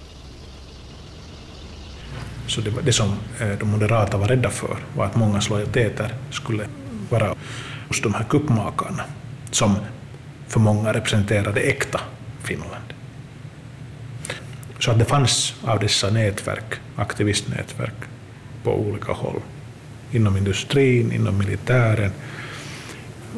Så 2.49 2.61
det, 2.61 2.71
det 2.85 2.93
som 2.93 3.09
eh, 3.41 3.59
de 3.61 3.69
moderata 3.69 4.17
var 4.17 4.29
rädda 4.29 4.51
för 4.51 4.77
var 4.97 5.07
att 5.07 5.17
mångas 5.17 5.51
lojaliteter 5.51 6.15
skulle 6.31 6.65
vara 7.11 7.35
hos 7.89 8.03
de 8.03 8.15
här 8.15 8.25
kuppmakarna 8.25 9.05
som 9.51 9.77
för 10.49 10.61
många 10.61 10.93
representerade 10.93 11.61
äkta 11.61 12.01
Finland. 12.43 12.95
Så 14.79 14.91
att 14.91 14.99
det 14.99 15.05
fanns 15.05 15.55
av 15.65 15.79
dessa 15.81 16.11
nätverk, 16.11 16.75
aktivistnätverk 16.97 17.95
på 18.63 18.75
olika 18.75 19.13
håll. 19.13 19.41
Inom 20.13 20.37
industrin, 20.37 21.13
inom 21.13 21.39
militären 21.39 22.13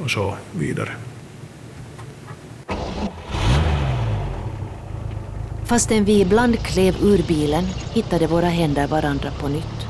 och 0.02 0.10
så 0.10 0.36
vidare. 0.52 0.90
Fastän 5.70 6.04
vi 6.04 6.20
ibland 6.20 6.58
klev 6.58 6.96
ur 7.02 7.22
bilen 7.22 7.64
hittade 7.94 8.26
våra 8.26 8.48
händer 8.48 8.86
varandra 8.86 9.30
på 9.40 9.48
nytt. 9.48 9.86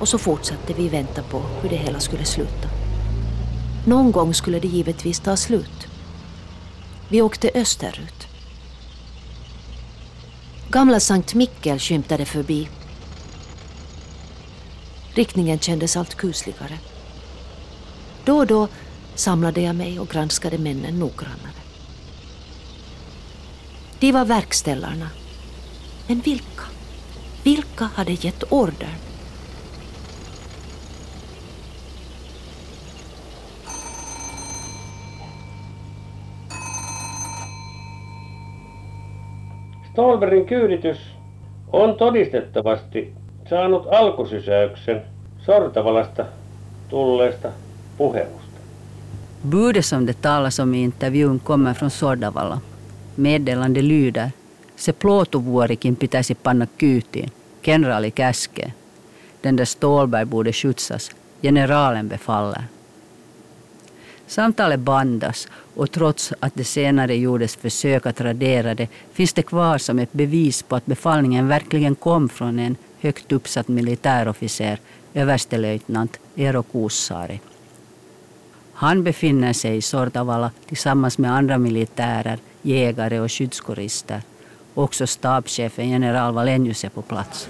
Och 0.00 0.08
så 0.08 0.18
fortsatte 0.18 0.74
vi 0.74 0.88
vänta 0.88 1.22
på 1.22 1.42
hur 1.62 1.68
det 1.68 1.76
hela 1.76 2.00
skulle 2.00 2.24
sluta. 2.24 2.68
Någon 3.86 4.12
gång 4.12 4.34
skulle 4.34 4.60
det 4.60 4.68
givetvis 4.68 5.20
ta 5.20 5.36
slut. 5.36 5.86
Vi 7.08 7.22
åkte 7.22 7.50
österut. 7.54 8.26
Gamla 10.70 11.00
Sankt 11.00 11.34
Mikkel 11.34 11.78
skymtade 11.78 12.24
förbi. 12.24 12.68
Riktningen 15.14 15.58
kändes 15.58 15.96
allt 15.96 16.14
kusligare. 16.14 16.78
Då 18.24 18.36
och 18.36 18.46
då 18.46 18.68
samlade 19.14 19.60
jag 19.60 19.76
mig 19.76 20.00
och 20.00 20.08
granskade 20.08 20.58
männen 20.58 20.98
noggrannare. 20.98 21.55
De 24.00 24.12
var 24.12 24.24
verkställarna. 24.24 25.08
Men 26.08 26.20
vilka? 26.20 26.62
Vilka 27.44 27.84
hade 27.84 28.12
gett 28.12 28.44
order? 28.48 28.88
Stolberin 39.92 40.48
kyyditys 40.48 40.98
on 41.72 41.96
todistettavasti 41.96 43.12
saanut 43.48 43.86
alkusysäyksen 43.86 45.02
Sortavalasta 45.46 46.24
tulleesta 46.88 47.48
puhelusta. 47.98 48.60
Budet 49.42 49.86
som 49.86 50.06
det 50.06 50.22
talas 50.22 50.58
om 50.58 50.74
i 50.74 50.82
intervjun 50.82 51.38
kommer 51.38 51.74
från 51.74 51.90
Sordavala. 51.90 52.60
Meddelande 53.16 53.82
lyder 53.82 54.30
Se 54.76 54.92
plåtovuorikin 54.92 55.96
pitäisi 55.96 56.34
panna 56.34 56.66
kyytiin. 56.78 57.30
Kenraali 57.62 58.10
käskee. 58.10 58.72
Den 59.42 59.56
där 59.56 59.64
Stålberg 59.64 60.24
borde 60.24 60.52
skjutsas. 60.52 61.10
Generalen 61.42 62.08
befaller. 62.08 62.62
Samtalet 64.26 64.80
bandas 64.80 65.48
och 65.74 65.90
trots 65.90 66.32
att 66.40 66.54
det 66.54 66.64
senare 66.64 67.16
gjordes 67.16 67.56
försök 67.56 68.06
att 68.06 68.20
radera 68.20 68.74
det 68.74 68.88
finns 69.12 69.32
det 69.32 69.42
kvar 69.42 69.78
som 69.78 69.98
ett 69.98 70.12
bevis 70.12 70.62
på 70.62 70.76
att 70.76 70.86
befallningen 70.86 71.48
verkligen 71.48 71.94
kom 71.94 72.28
från 72.28 72.58
en 72.58 72.76
högt 73.00 73.32
uppsatt 73.32 73.68
militärofficer, 73.68 74.78
överstelöjtnant 75.14 76.20
Eero 76.36 76.62
Kuussaari. 76.62 77.40
Han 78.78 79.02
befinner 79.02 79.52
sig 79.52 79.76
i 79.76 79.82
Sortavala 79.82 80.50
tillsammans 80.66 81.18
med 81.18 81.32
andra 81.32 81.58
militärer, 81.58 82.38
jägare 82.62 83.20
och 83.20 83.32
skyddskårister. 83.32 84.22
Också 84.74 85.06
stabschefen 85.06 85.88
general 85.88 86.34
Valenius 86.34 86.84
är 86.84 86.88
på 86.88 87.02
plats. 87.02 87.48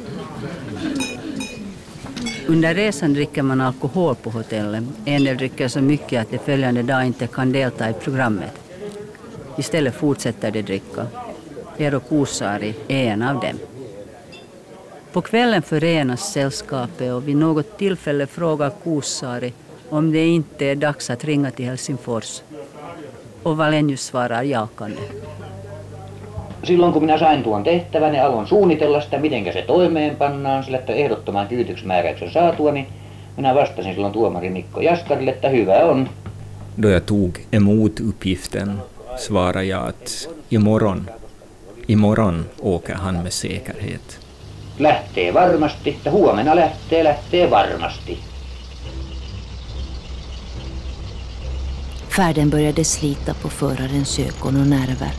Under 2.47 2.75
resan 2.75 3.15
dricker 3.15 3.43
man 3.43 3.61
alkohol 3.61 4.15
på 4.15 4.31
hotellet. 4.31 4.85
En 5.05 5.25
del 5.25 5.37
dricker 5.37 5.69
så 5.69 5.81
mycket 5.81 6.23
att 6.23 6.31
de 6.31 6.39
följande 6.39 6.83
dag 6.83 7.07
inte 7.07 7.27
kan 7.27 7.53
delta 7.53 7.91
i 7.91 7.93
programmet. 7.93 8.53
Istället 9.59 9.95
fortsätter 9.95 10.51
de 10.51 10.63
dricka. 10.63 11.07
Eero 11.79 12.01
Kuusari 12.01 12.75
är 12.89 13.05
en 13.05 13.23
av 13.23 13.41
dem. 13.41 13.59
På 15.13 15.23
kvällen 15.23 15.63
förenas 15.63 16.33
sällskapet 16.33 17.13
och 17.13 17.29
vid 17.29 17.37
något 17.37 17.79
tillfälle 17.79 18.27
frågar 18.27 18.73
Kuusari 18.85 19.53
om 19.91 20.13
det 20.13 20.27
inte 20.27 20.67
är 20.67 20.77
dags 20.77 21.11
att 21.11 21.25
ringa 21.25 21.51
till 21.51 21.67
Helsingfors. 21.67 22.43
Och 23.43 23.57
Valenius 23.57 24.07
svarar 24.07 24.43
jakande. 24.43 25.01
Silloin 26.65 26.93
kun 26.93 27.03
minä 27.03 27.19
sain 27.19 27.43
tuon 27.43 27.65
tehtävän 27.65 28.15
ja 28.15 28.27
aloin 28.27 28.47
suunnitella 28.47 29.01
sitä, 29.01 29.19
miten 29.19 29.53
se 29.53 29.63
toimeenpannaan, 29.63 30.65
sillä 30.65 30.79
että 30.79 30.93
ehdottoman 30.93 31.49
kyytyksmääräyksen 31.49 32.33
saatua, 32.33 32.73
niin 32.73 32.87
minä 33.37 33.55
vastasin 33.55 33.95
silloin 33.95 34.13
tuomari 34.13 34.51
Mikko 34.51 34.81
Jaskarille, 34.81 35.31
että 35.31 35.49
hyvä 35.49 35.85
on. 35.85 36.09
Då 36.83 36.89
jag 36.89 37.07
tog 37.07 37.39
emot 37.53 38.01
uppgiften 38.01 38.83
svarade 39.19 39.65
jag 39.65 39.89
att 39.89 40.29
imorgon, 40.49 41.11
imorgon 41.87 42.45
åker 42.61 42.95
han 42.95 43.23
med 43.23 43.33
säkerhet. 43.33 44.19
Lähtee 44.79 45.35
varmasti, 45.35 45.91
että 45.91 46.11
huomenna 46.11 46.57
lähtee, 46.57 47.05
lähtee 47.05 47.51
varmasti. 47.51 48.19
Färden 52.17 52.51
började 52.51 52.85
slita 52.85 53.35
på 53.35 53.49
förarens 53.49 54.19
ögon 54.19 54.61
och 54.61 54.67
nerver. 54.67 55.13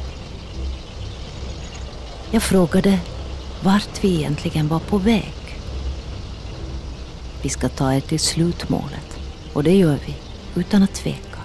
Jag 2.32 2.44
frågade 2.44 3.00
vart 3.64 4.04
vi 4.04 4.16
egentligen 4.16 4.68
var 4.68 4.80
på 4.80 4.98
väg. 4.98 5.60
Vi 7.42 7.50
ska 7.50 7.70
ta 7.70 7.94
er 7.94 8.00
till 8.00 8.20
slutmålet. 8.20 9.20
Och 9.54 9.64
det 9.64 9.76
gör 9.76 10.00
vi, 10.06 10.16
utan 10.62 10.84
att 10.84 10.94
tveka. 10.94 11.40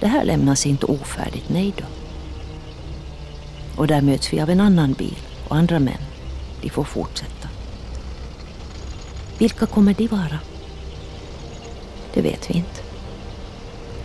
Det 0.00 0.06
här 0.06 0.24
lämnas 0.24 0.66
inte 0.66 0.86
ofärdigt, 0.86 1.48
nej 1.48 1.74
då. 1.76 1.84
Och 3.76 3.86
där 3.86 4.00
möts 4.00 4.32
vi 4.32 4.40
av 4.40 4.50
en 4.50 4.60
annan 4.60 4.92
bil 4.92 5.18
och 5.48 5.56
andra 5.56 5.78
män. 5.78 6.02
De 6.62 6.70
får 6.70 6.84
fortsätta. 6.84 7.48
Vilka 9.38 9.66
kommer 9.66 9.94
de 9.94 10.06
vara? 10.06 10.38
Det 12.14 12.22
vet 12.22 12.50
vi 12.50 12.54
inte. 12.54 12.83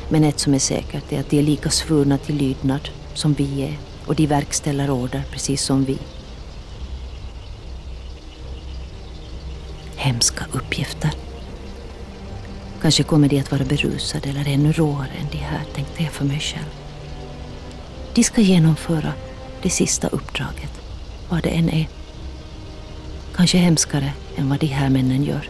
Men 0.10 0.24
ett 0.24 0.40
som 0.40 0.54
är 0.54 0.60
säkert 0.60 1.12
är 1.12 1.20
att 1.20 1.30
de 1.30 1.40
är 1.40 1.44
lika 1.44 1.70
svurna 1.70 2.18
till 2.18 2.36
lydnad 2.36 2.90
som 3.14 3.34
vi 3.34 3.62
är 3.62 3.78
och 4.06 4.16
de 4.16 4.28
verkställer 4.28 4.90
order 4.90 5.24
precis 5.32 5.62
som 5.62 5.86
vi. 5.86 5.98
Hemska 9.96 10.46
uppgifter. 10.52 11.12
Kanske 12.82 13.04
kommer 13.04 13.30
de 13.30 13.40
att 13.40 13.52
vara 13.52 13.64
berusade 13.64 14.30
eller 14.30 14.48
ännu 14.48 14.72
råare 14.72 15.12
än 15.20 15.28
de 15.32 15.38
här, 15.38 15.62
tänkte 15.76 16.04
jag 16.04 16.12
för 16.12 16.26
mig 16.26 16.40
själv. 16.40 16.70
De 18.14 18.24
ska 18.24 18.42
genomföra 18.42 19.14
det 19.62 19.70
sista 19.70 20.08
uppdraget, 20.08 20.82
vad 21.30 21.44
det 21.44 21.50
än 21.50 21.70
är. 21.70 21.88
Kanske 23.36 23.58
hemskare 23.58 24.14
än 24.38 24.50
vad 24.50 24.60
de 24.60 24.68
här 24.68 24.90
männen 24.90 25.24
gör. 25.24 25.50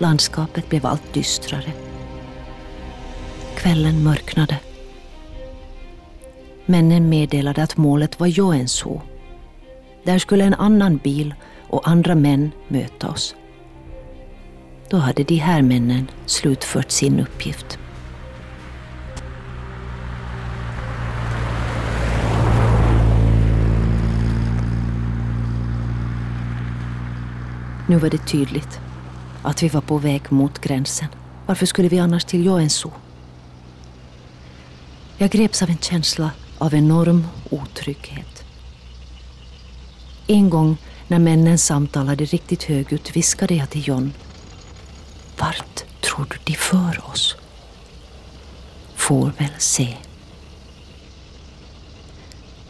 Landskapet 0.00 0.68
blev 0.68 0.86
allt 0.86 1.14
dystrare. 1.14 1.72
Kvällen 3.56 4.02
mörknade. 4.02 4.58
Männen 6.66 7.08
meddelade 7.08 7.62
att 7.62 7.76
målet 7.76 8.20
var 8.20 8.26
Joensuu. 8.26 9.00
Där 10.04 10.18
skulle 10.18 10.44
en 10.44 10.54
annan 10.54 10.96
bil 10.96 11.34
och 11.68 11.88
andra 11.88 12.14
män 12.14 12.50
möta 12.68 13.08
oss. 13.08 13.34
Då 14.90 14.96
hade 14.96 15.24
de 15.24 15.36
här 15.36 15.62
männen 15.62 16.10
slutfört 16.26 16.90
sin 16.90 17.20
uppgift. 17.20 17.78
Nu 27.86 27.96
var 27.96 28.10
det 28.10 28.26
tydligt 28.26 28.80
att 29.42 29.62
vi 29.62 29.68
var 29.68 29.80
på 29.80 29.98
väg 29.98 30.22
mot 30.32 30.58
gränsen. 30.58 31.08
Varför 31.46 31.66
skulle 31.66 31.88
vi 31.88 31.98
annars 31.98 32.24
till 32.24 32.46
Joensuu? 32.46 32.90
Jag 35.18 35.30
greps 35.30 35.62
av 35.62 35.70
en 35.70 35.78
känsla 35.78 36.30
av 36.58 36.74
enorm 36.74 37.26
otrygghet. 37.50 38.44
En 40.26 40.50
gång 40.50 40.76
när 41.08 41.18
männen 41.18 41.58
samtalade 41.58 42.24
riktigt 42.24 42.62
högljutt 42.62 43.16
viskade 43.16 43.54
jag 43.54 43.70
till 43.70 43.88
John. 43.88 44.12
Vart 45.38 45.84
tror 46.00 46.26
du 46.30 46.36
de 46.44 46.54
för 46.54 47.10
oss? 47.10 47.36
Får 48.94 49.32
väl 49.38 49.54
se. 49.58 49.96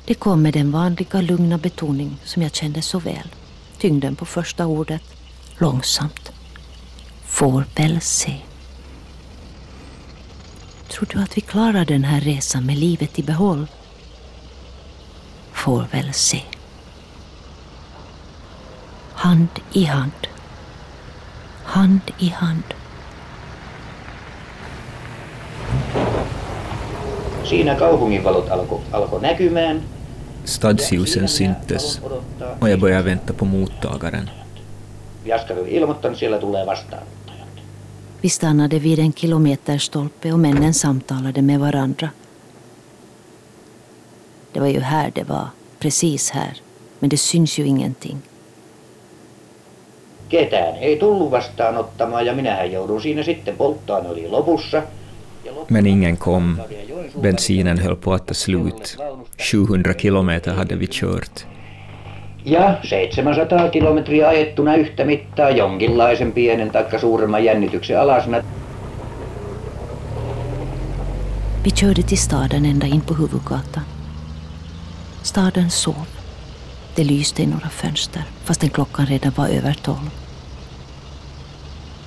Det 0.04 0.14
kom 0.14 0.42
med 0.42 0.52
den 0.52 0.72
vanliga 0.72 1.20
lugna 1.20 1.58
betoning 1.58 2.16
som 2.24 2.42
jag 2.42 2.54
kände 2.54 2.82
så 2.82 2.98
väl. 2.98 3.34
Tyngden 3.78 4.16
på 4.16 4.24
första 4.24 4.66
ordet, 4.66 5.02
långsamt. 5.58 6.32
Får 7.30 7.64
väl 7.76 8.00
se. 8.00 8.34
Tror 10.88 11.08
du 11.12 11.22
att 11.22 11.36
vi 11.36 11.40
klarar 11.40 11.84
den 11.84 12.04
här 12.04 12.20
resan 12.20 12.66
med 12.66 12.78
livet 12.78 13.18
i 13.18 13.22
behåll? 13.22 13.66
Får 15.52 15.86
väl 15.92 16.12
se. 16.12 16.42
Hand 19.12 19.48
i 19.72 19.84
hand. 19.84 20.26
Hand 21.64 22.00
i 22.18 22.28
hand. 22.28 22.62
Siinä 27.44 27.74
kaupunginvalot 27.74 28.48
alkoi 28.50 28.80
alko 28.92 29.18
näkymään. 29.18 29.82
Stadsljusen 30.44 31.28
syntes 31.28 32.00
och 32.60 32.70
jag 32.70 32.80
började 32.80 33.02
vänta 33.02 33.32
på 33.32 33.44
mottagaren. 33.44 34.30
Jaskari 35.24 35.60
oli 35.60 35.70
ilmoittanut, 35.70 36.18
siellä 36.18 36.38
tulee 36.38 36.66
vastaanottajat. 36.66 37.19
Vi 38.20 38.28
stannade 38.28 38.78
vid 38.78 38.98
en 38.98 39.12
kilometerstolpe 39.12 40.32
och 40.32 40.38
männen 40.38 40.74
samtalade 40.74 41.42
med 41.42 41.60
varandra. 41.60 42.10
Det 44.52 44.60
var 44.60 44.66
ju 44.66 44.80
här 44.80 45.10
det 45.14 45.24
var, 45.24 45.48
precis 45.78 46.30
här. 46.30 46.60
Men 46.98 47.10
det 47.10 47.16
syns 47.16 47.58
ju 47.58 47.66
ingenting. 47.66 48.16
Ketään 50.28 50.74
ei 50.74 50.96
tullut 50.96 51.30
vastaanottamaan 51.30 52.26
ja 52.26 52.34
minähän 52.34 52.72
joudun 52.72 53.02
siinä 53.02 53.22
sitten, 53.22 53.56
polttoaine 53.56 54.08
oli 54.08 54.28
lopussa. 54.28 54.82
Men 55.68 55.86
ingen 55.86 56.16
kom. 56.16 56.58
Bensinen 57.20 57.78
höll 57.78 57.96
på 57.96 58.12
att 58.12 58.26
ta 58.26 58.34
slut. 58.34 58.96
700 59.38 59.94
kilometer 59.94 60.52
hade 60.52 60.74
vi 60.76 60.86
kört. 60.86 61.46
Ja 62.44 62.76
700 62.82 63.68
kilometriä 63.68 64.28
ajettuna 64.28 64.74
yhtä 64.74 65.04
mittaa 65.04 65.50
jonkinlaisen 65.50 66.32
pienen 66.32 66.70
taikka 66.70 66.98
suuremman 66.98 67.44
jännityksen 67.44 68.00
alasena. 68.00 68.42
Vi 71.64 71.70
körde 71.70 72.02
till 72.02 72.18
staden 72.18 72.64
ända 72.64 72.86
in 72.86 73.00
på 73.00 73.14
huvudgatan. 73.14 73.84
Staden 75.22 75.70
sov. 75.70 76.06
Det 76.96 77.04
lyste 77.04 77.42
i 77.42 77.46
några 77.46 77.68
fönster 77.68 78.22
fastän 78.44 78.70
klockan 78.70 79.06
redan 79.06 79.32
var 79.36 79.48
över 79.48 79.74
tolv. 79.74 80.10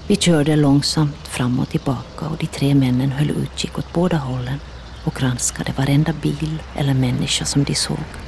Vi 0.08 0.15
körde 0.15 0.56
långsamt 0.56 1.28
fram 1.28 1.60
och 1.60 1.69
tillbaka 1.69 2.28
och 2.28 2.38
de 2.38 2.46
tre 2.48 2.76
männen 2.76 3.12
höll 3.12 3.30
utkik 3.30 3.78
åt 3.78 3.93
båda 3.93 4.17
hållen 4.17 4.60
och 5.06 5.13
granskade 5.13 5.74
varenda 5.78 6.13
bil 6.22 6.62
eller 6.76 6.93
människa 6.93 7.46
som 7.46 7.63
de 7.63 7.76
såg. 7.76 8.23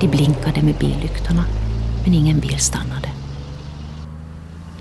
De 0.00 0.08
blinkade 0.08 0.62
med 0.62 0.74
billyktorna, 0.74 1.44
men 2.04 2.14
ingen 2.14 2.40
bil 2.40 2.58
stannade. 2.58 3.08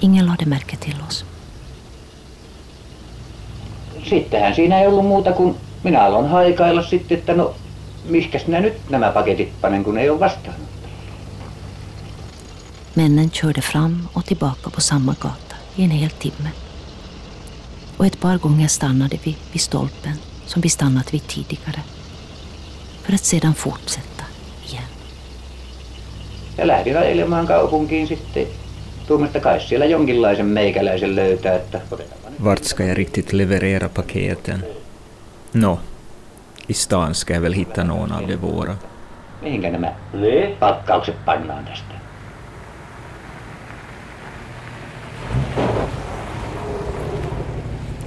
Ingen 0.01 0.25
lade 0.25 0.45
märke 0.45 0.77
till 0.77 0.95
oss. 1.07 1.25
Sittenhän 4.09 4.55
siinä 4.55 4.79
ei 4.79 4.87
ollut 4.87 5.05
muuta 5.05 5.31
kuin 5.31 5.55
minä 5.83 6.03
aloin 6.03 6.29
haikailla 6.29 6.83
sitten, 6.83 7.17
että 7.17 7.33
no 7.33 7.55
mihkäs 8.05 8.47
minä 8.47 8.59
nyt 8.59 8.89
nämä 8.89 9.11
paketit 9.11 9.61
panen, 9.61 9.83
kun 9.83 9.97
ei 9.97 10.09
ole 10.09 10.19
vastaanottajia. 10.19 10.73
Männen 12.95 13.31
körde 13.31 13.61
fram 13.61 14.07
och 14.13 14.25
tillbaka 14.25 14.69
på 14.69 14.81
samma 14.81 15.15
gata 15.19 15.55
i 15.75 15.83
en 15.83 15.89
hel 15.89 16.09
timme. 16.09 16.49
Och 17.97 18.05
ett 18.05 18.19
par 18.19 18.37
gånger 18.37 18.67
stannade 18.67 19.19
vi 19.25 19.37
vid 19.53 19.61
stolpen 19.61 20.17
som 20.45 20.61
vi 20.61 20.69
stannat 20.69 21.13
vid 21.13 21.27
tidigare. 21.27 21.81
För 23.03 23.13
att 23.13 23.25
sedan 23.25 23.53
fortsätta. 23.53 24.12
Ja 26.57 26.67
lähdin 26.67 26.97
ajelemaan 26.97 27.47
kaupunkiin 27.47 28.07
sitten. 28.07 28.47
Tuomasta 29.07 29.39
kai 29.39 29.61
siellä 29.61 29.85
jonkinlaisen 29.85 30.45
meikäläisen 30.45 31.15
löytää, 31.15 31.55
että. 31.55 31.81
Vart 32.43 32.63
ska 32.63 32.83
jag 32.83 32.97
riktigt 32.97 33.33
leverera 33.33 33.89
paketen? 33.89 34.63
Nå, 35.53 35.79
i 36.67 36.73
stan 36.73 37.15
ska 37.15 37.33
jag 37.33 37.41
väl 37.41 37.53
hitta 37.53 37.83
någon 37.83 38.11
av 38.11 38.27
de 38.27 38.35
våra. 38.41 38.75
Mihinkä 39.41 39.69
nämä 39.71 39.95
Niin? 40.13 40.55
pakkaukset 40.59 41.25
pannaan 41.25 41.65
tästä? 41.65 41.93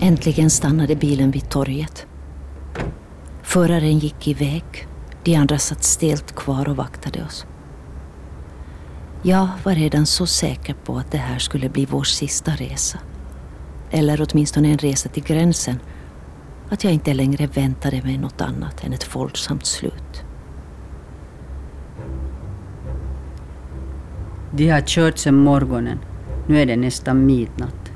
Äntligen 0.00 0.50
stannade 0.50 0.94
bilen 0.96 1.30
vid 1.30 1.48
torget. 1.48 2.06
Föraren 3.42 3.98
gick 3.98 4.28
iväg. 4.28 4.86
De 5.24 5.36
andra 5.36 5.58
satt 5.58 5.82
stelt 5.84 6.34
kvar 6.34 6.68
och 6.68 6.76
vaktade 6.76 7.24
oss. 7.26 7.46
Jag 9.22 9.48
var 9.64 9.74
redan 9.74 10.06
så 10.06 10.26
säker 10.26 10.74
på 10.84 10.96
att 10.96 11.12
det 11.12 11.18
här 11.18 11.38
skulle 11.38 11.68
bli 11.68 11.86
vår 11.86 12.04
sista 12.04 12.50
resa. 12.50 12.98
Eller 13.90 14.26
åtminstone 14.30 14.68
en 14.68 14.78
resa 14.78 15.08
till 15.08 15.24
gränsen. 15.24 15.80
Att 16.68 16.84
jag 16.84 16.92
inte 16.92 17.14
längre 17.14 17.46
väntade 17.46 18.02
mig 18.02 18.18
något 18.18 18.40
annat 18.40 18.84
än 18.84 18.92
ett 18.92 19.16
våldsamt 19.16 19.66
slut. 19.66 20.24
De 24.52 24.68
har 24.70 24.80
kört 24.80 25.18
sedan 25.18 25.34
morgonen. 25.34 25.98
Nu 26.46 26.60
är 26.60 26.66
det 26.66 26.76
nästan 26.76 27.26
midnatt. 27.26 27.92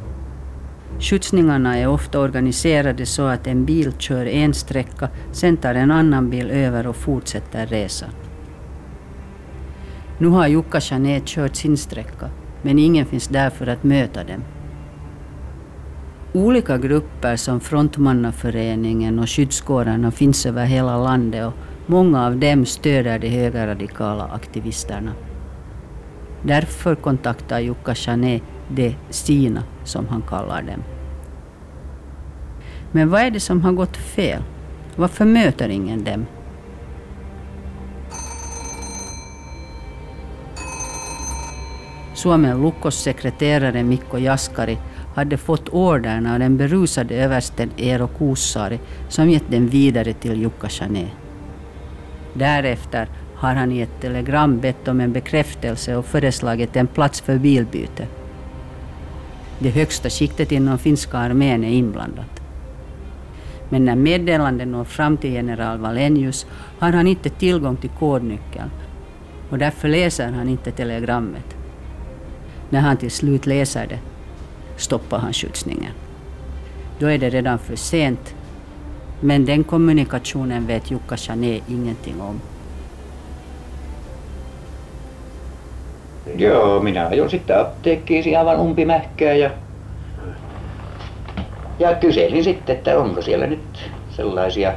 Skjutsningarna 1.00 1.78
är 1.78 1.87
ofta 1.87 2.20
organiserade 2.20 3.06
så 3.06 3.26
att 3.26 3.46
en 3.46 3.64
bil 3.64 3.92
kör 3.98 4.26
en 4.26 4.54
sträcka, 4.54 5.09
sen 5.33 5.56
tar 5.56 5.74
en 5.74 5.90
annan 5.90 6.30
bil 6.30 6.50
över 6.50 6.87
och 6.87 6.96
fortsätter 6.96 7.66
resan. 7.66 8.11
Nu 10.20 10.28
har 10.28 10.48
Jukka 10.48 10.78
Jeanette 10.80 11.26
kört 11.26 11.56
sin 11.56 11.76
sträcka, 11.76 12.30
men 12.62 12.78
ingen 12.78 13.06
finns 13.06 13.28
där 13.28 13.50
för 13.50 13.66
att 13.66 13.85
möta 13.85 14.24
dem. 14.24 14.44
Olika 16.33 16.78
grupper 16.78 17.37
som 17.37 17.61
Frontmannaföreningen 17.61 19.18
och 19.18 19.30
skyddskårerna 19.30 20.11
finns 20.11 20.46
över 20.46 20.64
hela 20.64 20.98
landet 20.98 21.46
och 21.46 21.52
många 21.87 22.26
av 22.26 22.37
dem 22.37 22.66
stöder 22.66 23.18
de 23.18 23.28
högerradikala 23.28 24.24
aktivisterna. 24.24 25.12
Därför 26.42 26.94
kontaktar 26.94 27.61
Jukka 27.61 27.94
Jeanette 27.96 28.44
de 28.68 28.96
sina, 29.11 29.62
som 29.85 30.06
han 30.09 30.22
kallar 30.22 30.62
dem. 30.62 30.83
Men 32.92 33.11
vad 33.11 33.20
är 33.20 33.30
det 33.30 33.40
som 33.40 33.62
har 33.62 33.72
gått 33.72 33.96
fel? 33.96 34.42
Varför 34.96 35.24
möter 35.24 35.68
ingen 35.68 36.04
dem? 36.04 36.26
Suomen 42.20 42.61
Lukos 42.61 43.02
sekreterare 43.02 43.83
Mikko 43.83 44.18
Jaskari 44.18 44.78
hade 45.14 45.37
fått 45.37 45.68
ordern 45.68 46.26
av 46.26 46.38
den 46.38 46.56
berusade 46.56 47.14
översten 47.14 47.70
Eero 47.76 48.09
Kuussaari 48.09 48.78
som 49.09 49.30
gett 49.30 49.50
den 49.50 49.68
vidare 49.68 50.12
till 50.12 50.42
Jukka 50.42 50.68
Jané. 50.70 51.06
Därefter 52.35 53.09
har 53.35 53.54
han 53.54 53.72
i 53.72 53.80
ett 53.80 54.00
telegram 54.00 54.59
bett 54.61 54.88
om 54.88 55.00
en 55.00 55.12
bekräftelse 55.12 55.96
och 55.96 56.06
föreslagit 56.06 56.76
en 56.76 56.87
plats 56.87 57.20
för 57.20 57.38
bilbyte. 57.38 58.06
Det 59.59 59.70
högsta 59.70 60.11
skiktet 60.11 60.52
inom 60.52 60.78
finska 60.78 61.18
armén 61.18 61.64
är 61.64 61.72
inblandat. 61.72 62.42
Men 63.68 63.85
när 63.85 63.96
meddelandet 63.96 64.68
når 64.68 64.85
fram 64.85 65.16
till 65.16 65.33
general 65.33 65.78
Valenius 65.78 66.46
har 66.78 66.92
han 66.92 67.06
inte 67.06 67.28
tillgång 67.28 67.76
till 67.76 67.90
kodnyckeln 67.98 68.70
och 69.50 69.59
därför 69.59 69.88
läser 69.88 70.33
han 70.33 70.48
inte 70.48 70.70
telegrammet. 70.70 71.60
När 72.70 72.80
han 72.80 72.96
till 72.96 73.11
slut 73.11 73.46
läser 73.46 73.87
det 73.87 73.98
stoppar 74.76 75.18
han 75.18 75.33
skjutsningen. 75.33 75.92
Då 76.98 77.06
är 77.06 77.18
det 77.18 77.30
redan 77.30 77.59
för 77.59 77.76
sent, 77.76 78.35
men 79.20 79.45
den 79.45 79.64
kommunikationen 79.64 80.66
vet 80.66 80.90
Jukka 80.90 81.16
Jané 81.16 81.61
ingenting 81.68 82.20
om. 82.20 82.40
Joo, 86.36 86.80
minä 86.82 87.07
ajoin 87.07 87.30
sitten 87.30 87.61
apteekkiin 87.61 88.38
aivan 88.38 88.61
umpimähkää 88.61 89.34
ja, 89.34 89.51
ja 91.78 91.95
kyselin 91.95 92.45
sitten, 92.45 92.76
että 92.76 92.99
onko 92.99 93.22
siellä 93.22 93.47
nyt 93.47 93.90
sellaisia 94.11 94.72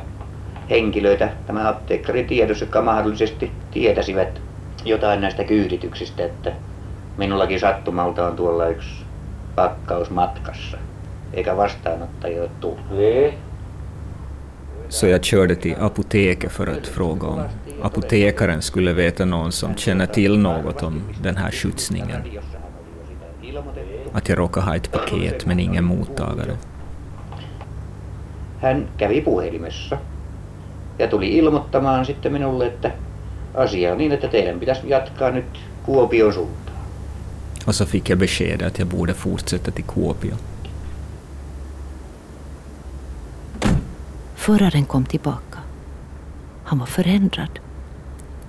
henkilöitä 0.70 1.30
tämä 1.48 1.70
apteekkari 1.70 2.24
tiedossa, 2.24 2.66
jotka 2.66 2.82
mahdollisesti 2.82 3.52
tietäisivät 3.72 4.42
jotain 4.86 5.22
näistä 5.22 5.44
kyydityksistä, 5.44 6.26
että 6.26 6.52
minullakin 7.18 7.60
sattumalta 7.60 8.28
on 8.28 8.36
tuolla 8.36 8.68
yksi 8.68 9.06
pakkaus 9.56 10.10
matkassa, 10.10 10.78
eikä 11.34 11.58
vastaanottajia 11.58 12.42
ole 12.42 12.50
tullut. 12.60 13.34
Så 14.90 15.08
jag 15.08 15.24
körde 15.24 15.56
till 15.56 15.76
apoteket 15.80 16.52
för 16.52 16.68
att 16.68 16.88
fråga 16.88 17.28
om 17.28 17.44
apotekaren 17.82 18.62
skulle 18.62 18.94
veta 18.94 19.26
någon 19.26 19.52
som 19.52 19.76
känner 19.76 20.06
till 20.06 20.40
något 20.40 20.84
om 20.84 21.02
den 21.24 21.38
här 21.38 21.52
skjutsningen. 21.52 22.22
Att 24.14 24.30
jag 24.30 24.38
råkar 24.38 24.62
ha 24.62 24.76
ett 24.76 24.92
paket 24.92 25.46
men 25.46 25.60
ingen 25.60 25.84
mottagare. 25.84 26.58
Hän 28.62 28.88
kävi 28.98 29.22
puhelimessa 29.22 29.98
ja 31.00 31.08
tuli 31.08 31.38
ilmoittamaan 31.38 32.06
sitten 32.06 32.34
minulle, 32.34 32.66
että 32.66 32.92
asia 33.54 33.92
on 33.92 33.98
niin, 33.98 34.12
että 34.12 34.28
teidän 34.28 34.60
pitäisi 34.60 34.90
jatkaa 34.90 35.32
nyt 35.32 35.60
Kuopion 35.84 36.34
suuntaan. 36.34 36.73
Och 37.66 37.76
så 37.76 37.86
fick 37.86 38.10
jag 38.10 38.20
beskedet 38.20 38.68
att 38.68 38.80
jag 38.80 38.88
borde 38.88 39.14
fortsätta 39.14 39.72
till 39.72 39.84
Kuopio. 39.84 40.36
Föraren 44.36 44.86
kom 44.86 45.06
tillbaka. 45.06 45.60
Han 46.64 46.80
var 46.80 46.86
förändrad. 46.86 47.60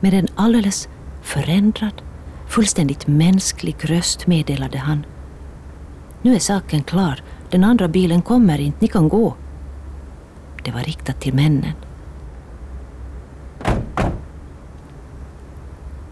Med 0.01 0.15
en 0.15 0.29
alldeles 0.35 0.89
förändrad, 1.23 2.03
fullständigt 2.49 3.07
mänsklig 3.07 3.77
röst 3.81 4.27
meddelade 4.27 4.79
han. 4.79 5.07
Nu 6.23 6.35
är 6.35 6.39
saken 6.39 6.83
klar. 6.83 7.23
Den 7.51 7.65
andra 7.65 7.89
bilen 7.89 8.23
kommer 8.23 8.61
inte, 8.61 8.79
ni 8.81 8.89
kan 8.89 9.09
gå. 9.09 9.35
Det 10.65 10.71
var 10.71 10.81
riktat 10.81 11.21
till 11.21 11.35
männen. 11.35 11.73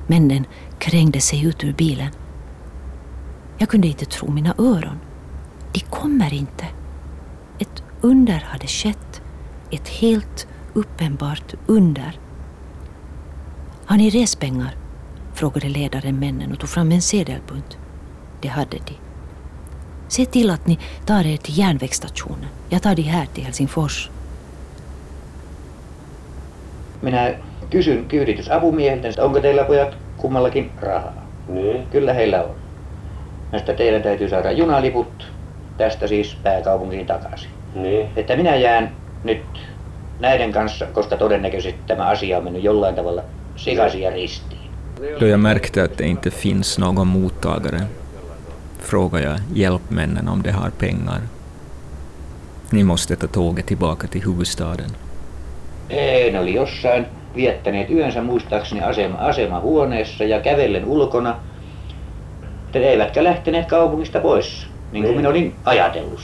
Männen 0.07 0.45
krängde 0.79 1.21
sig 1.21 1.45
ut 1.45 1.65
ur 1.65 1.73
bilen. 1.73 2.11
Jag 3.63 3.69
kunde 3.69 3.89
inte 3.89 4.05
tro 4.05 4.31
mina 4.31 4.55
öron. 4.59 5.01
De 5.73 5.81
kommer 5.81 6.35
inte. 6.35 6.67
Ett 7.59 7.83
under 8.01 8.39
hade 8.39 8.67
skett. 8.67 9.23
Ett 9.71 9.89
helt 9.89 10.47
uppenbart 10.75 11.55
under. 11.67 12.19
Har 13.87 13.97
ni 13.97 14.11
respengar? 14.11 14.77
frågade 15.35 15.69
ledaren 15.69 16.19
männen 16.19 16.53
och 16.53 16.59
tog 16.61 16.69
fram 16.69 16.93
en 16.93 17.03
sedelbunt. 17.03 17.79
Det 18.41 18.49
hade 18.49 18.77
de. 18.77 18.95
Se 20.09 20.27
till 20.27 20.51
att 20.51 20.67
ni 20.67 20.79
tar 21.07 21.27
er 21.27 21.37
till 21.37 21.59
järnvägsstationen. 21.59 22.49
Jag 22.69 22.83
tar 22.83 22.95
de 22.95 23.03
här 23.03 23.27
till 23.27 23.45
Helsingfors. 23.45 24.11
Minä 27.01 27.35
kysyn 27.71 28.05
kyyditysapumiehiltä, 28.09 29.25
onko 29.25 29.41
teillä 29.41 29.65
pojat 29.65 29.95
kummallakin 30.17 30.71
rahaa. 30.81 31.27
Niin. 31.49 31.87
Kyllä 31.87 32.13
heillä 32.13 32.43
on. 32.43 32.62
No 33.53 33.59
sitten 33.59 33.77
teidän 33.77 34.03
täytyy 34.03 34.29
saada 34.29 34.53
junaliput 34.53 35.27
tästä 35.77 36.07
siis 36.07 36.37
pääkaupunkiin 36.43 37.07
takaisin. 37.07 37.51
Niin. 37.75 38.09
Että 38.17 38.37
minä 38.37 38.57
jään 38.57 38.93
nyt 39.25 39.43
näiden 40.21 40.53
kanssa, 40.53 40.87
koska 40.87 41.17
todennäköisesti 41.17 41.81
tämä 41.87 42.07
asia 42.07 42.39
on 42.39 42.45
mennyt 42.45 42.63
jollain 42.63 42.95
tavalla 42.95 43.23
sekaisin 43.57 44.03
ja 44.03 44.11
ristiin. 44.11 44.63
Då 45.21 45.27
jag 45.27 45.41
märkte 45.41 45.83
att 45.83 45.99
det 45.99 46.07
inte 46.07 46.31
finns 46.31 46.79
någon 46.79 47.07
mottagare 47.07 47.81
frågade 48.79 49.25
jag 49.25 49.39
hjälpmännen 49.55 50.29
om 50.29 50.43
de 50.43 50.51
har 50.51 50.71
pengar. 50.71 51.21
Ni 52.71 52.85
måste 52.85 53.17
ta 53.17 53.27
tåget 53.27 53.67
tillbaka 53.67 54.07
till 54.07 54.27
huvudstaden. 54.27 54.91
Ei, 55.89 56.33
ne 56.33 56.41
oli 56.41 56.55
jossain 56.55 57.07
viettäneet 57.37 57.91
yönsä 57.91 58.23
muistaakseni 58.23 58.83
asema, 58.83 59.19
asemahuoneessa 59.19 60.25
ja 60.25 60.41
kävellen 60.41 60.85
ulkona. 60.85 61.37
Mutta 62.73 62.89
eivätkä 62.89 63.25
lähteneet 63.25 63.69
kaupungista 63.69 64.21
pois, 64.21 64.67
niin 64.93 65.05
kuin 65.05 65.17
minä 65.17 65.29
olin 65.29 65.55
ajatellut. 65.65 66.21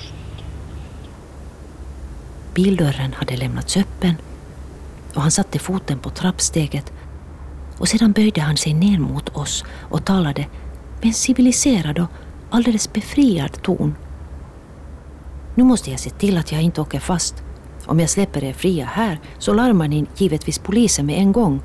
Bildörren 2.55 3.15
hade 3.15 3.39
lämnats 3.39 3.77
öppen 3.77 4.19
och 5.17 5.23
han 5.23 5.31
satte 5.31 5.59
foten 5.59 5.99
på 5.99 6.11
trappsteget 6.11 6.93
och 7.79 7.89
sedan 7.89 8.15
böjde 8.15 8.41
han 8.41 8.57
sig 8.57 8.75
ner 8.75 8.99
mot 8.99 9.37
oss 9.37 9.65
och 9.91 10.05
talade 10.05 10.47
med 11.01 11.07
en 11.07 11.15
civiliserad 11.15 11.99
och 11.99 12.11
alldeles 12.51 12.93
befriad 12.93 13.63
ton. 13.63 13.95
Nu 15.55 15.65
måste 15.65 15.91
jag 15.91 16.01
se 16.01 16.11
till 16.11 16.39
att 16.39 16.53
jag 16.53 16.63
inte 16.63 16.81
åker 16.81 17.01
fast. 17.01 17.43
Om 17.87 18.01
jag 18.01 18.11
släpper 18.11 18.45
er 18.45 18.53
fria 18.53 18.85
här 18.85 19.21
så 19.39 19.53
larmar 19.53 19.89
ni 19.89 20.07
givetvis 20.17 20.59
polisen 20.59 21.07
med 21.07 21.19
en 21.19 21.33
gång. 21.33 21.61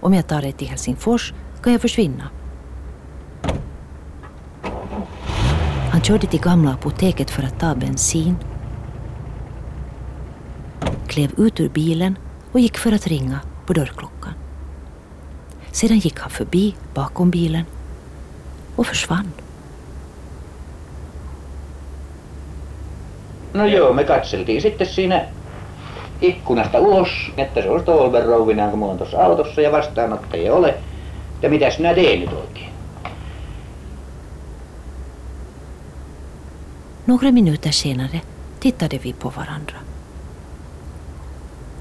Om 0.00 0.14
jag 0.14 0.28
tar 0.28 0.44
er 0.44 0.52
till 0.52 0.68
Helsingfors 0.68 1.34
kan 1.62 1.72
jag 1.72 1.82
försvinna. 1.82 2.30
Han 6.00 6.04
körde 6.04 6.26
till 6.26 6.40
gamla 6.40 6.70
apoteket 6.70 7.30
för 7.30 7.42
att 7.42 7.60
ta 7.60 7.74
bensin, 7.74 8.36
klev 11.06 11.30
ut 11.36 11.60
ur 11.60 11.68
bilen 11.68 12.18
och 12.52 12.60
gick 12.60 12.78
för 12.78 12.92
att 12.92 13.06
ringa 13.06 13.40
på 13.66 13.72
dörrklockan. 13.72 14.32
Sedan 15.72 15.98
gick 15.98 16.18
han 16.20 16.30
förbi 16.30 16.74
bakom 16.94 17.30
bilen 17.30 17.64
och 18.76 18.86
försvann. 18.86 19.32
No 23.52 23.66
joo, 23.66 23.92
me 23.92 24.04
katseltiin 24.04 24.62
sitten 24.62 24.86
siinä 24.86 25.24
ikkunasta 26.20 26.78
ulos, 26.78 27.30
että 27.36 27.62
se 27.62 27.70
on 27.70 27.80
Stolber 27.80 28.24
rouvinaan, 28.24 28.70
kun 28.70 28.78
mulla 28.78 28.92
on 28.92 28.98
tuossa 28.98 29.24
autossa 29.24 29.60
ja 29.60 29.72
vastaanottajia 29.72 30.44
ei 30.44 30.50
ole. 30.50 30.74
Ja 31.42 31.50
mitäs 31.50 31.78
minä 31.78 31.94
teen 31.94 32.20
nyt 32.20 32.32
oikein? 32.32 32.69
Några 37.10 37.32
minuter 37.32 37.70
senare 37.70 38.20
tittade 38.58 38.98
vi 38.98 39.12
på 39.12 39.28
varandra. 39.28 39.76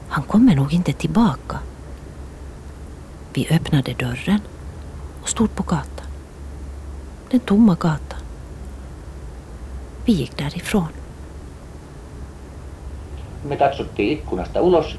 Han 0.07 0.23
kommer 0.23 0.55
nog 0.55 0.73
inte 0.73 0.93
tillbaka. 0.93 1.59
Vi 3.33 3.47
öppnade 3.51 3.93
dörren 3.93 4.39
och 5.21 5.29
stod 5.29 5.55
på 5.55 5.63
gatan. 5.63 6.07
Den 7.31 7.39
tomma 7.39 7.75
gatan. 7.75 8.19
Vi 10.05 10.13
gick 10.13 10.37
därifrån. 10.37 10.89
Me 13.43 13.55
katsottiin 13.55 14.11
ikkunasta 14.13 14.61
ulos. 14.61 14.97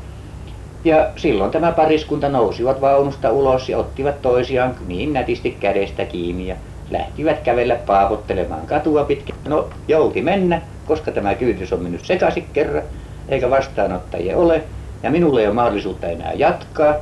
Ja 0.84 1.12
silloin 1.16 1.50
tämä 1.50 1.72
pariskunta 1.72 2.28
nousivat 2.28 2.80
vaunusta 2.80 3.32
ulos 3.32 3.68
ja 3.68 3.78
ottivat 3.78 4.22
toisiaan 4.22 4.76
niin 4.86 5.12
nätisti 5.12 5.50
kädestä 5.50 6.04
kiinni 6.04 6.48
ja 6.48 6.56
lähtivät 6.90 7.38
kävellä 7.38 7.74
paapottelemaan 7.74 8.66
katua 8.66 9.04
pitkin. 9.04 9.34
No 9.44 9.68
jouti 9.88 10.22
mennä, 10.22 10.62
koska 10.86 11.10
tämä 11.10 11.34
kyyditys 11.34 11.72
on 11.72 11.82
mennyt 11.82 12.04
sekaisin 12.04 12.46
kerran, 12.52 12.82
eikä 13.28 13.50
vastaanottajia 13.50 14.36
ole. 14.36 14.62
Ja 15.02 15.10
minulla 15.10 15.40
ei 15.40 15.46
ole 15.46 15.54
mahdollisuutta 15.54 16.06
enää 16.06 16.32
jatkaa. 16.32 16.94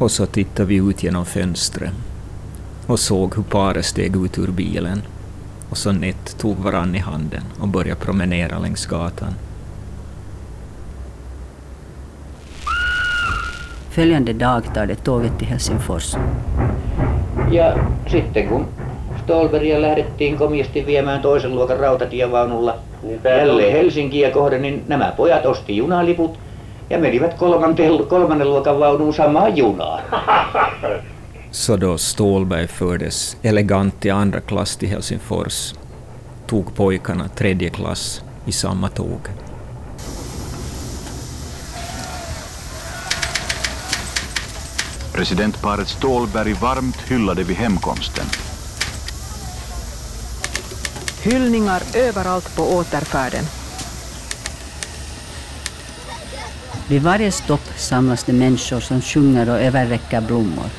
Och 0.00 0.10
så 0.10 0.26
tittade 0.26 0.68
vi 0.68 0.80
ut 0.80 1.02
genom 1.02 1.24
fönstret 1.24 1.92
och 2.86 3.00
såg 3.00 3.36
hur 3.36 3.44
paret 3.44 3.86
steg 3.86 4.16
ut 4.16 4.38
ur 4.38 4.52
bilen 4.52 5.02
och 5.70 5.78
så 5.78 5.92
nätt 5.92 6.38
tog 6.38 6.58
varann 6.58 6.94
i 6.94 6.98
handen 6.98 7.42
och 7.60 7.68
började 7.68 8.00
promenera 8.00 8.58
längs 8.58 8.86
gatan. 8.86 9.34
Följande 13.90 14.32
dag 14.32 14.74
tar 14.74 14.86
det 14.86 15.04
tåget 15.04 15.38
till 15.38 15.48
Helsingfors. 15.48 16.16
Ja 17.54 17.76
sitten 18.06 18.48
kun 18.48 18.68
Stolberia 19.22 19.82
lähdettiin 19.82 20.36
komiasti 20.36 20.86
viemään 20.86 21.20
toisen 21.20 21.54
luokan 21.54 21.80
rautatievaunulla 21.80 22.76
jälleen 23.24 23.72
Helsinkiä 23.72 24.30
kohden, 24.30 24.62
niin 24.62 24.84
nämä 24.88 25.12
pojat 25.16 25.46
osti 25.46 25.76
junaliput 25.76 26.38
ja 26.90 26.98
menivät 26.98 27.34
kolmanten, 27.34 28.06
kolmannen 28.08 28.50
luokan 28.50 28.80
vaunuun 28.80 29.14
samaan 29.14 29.56
junaan. 29.56 30.02
Så 31.50 31.76
då 31.80 31.98
Stålberg 31.98 32.70
fördes 32.70 33.38
elegant 33.44 34.04
i 34.04 34.10
andra 34.10 34.40
klass 34.40 34.76
till 34.76 34.88
Helsingfors 34.88 35.74
tog 36.46 36.74
pojkarna 36.74 37.28
tredje 37.28 37.70
klass 37.70 38.24
i 38.46 38.52
samma 38.52 38.88
tåg. 38.88 39.28
Presidentparet 45.14 45.88
Stålberg 45.88 46.52
varmt 46.52 46.96
hyllade 46.96 47.44
vid 47.44 47.56
hemkomsten. 47.56 48.24
Hyllningar 51.22 51.82
överallt 51.94 52.56
på 52.56 52.62
återfärden. 52.62 53.44
Vid 56.88 57.02
varje 57.02 57.32
stopp 57.32 57.68
samlas 57.76 58.24
det 58.24 58.32
människor 58.32 58.80
som 58.80 59.02
sjunger 59.02 59.50
och 59.50 59.60
överräcker 59.60 60.20
blommor. 60.20 60.70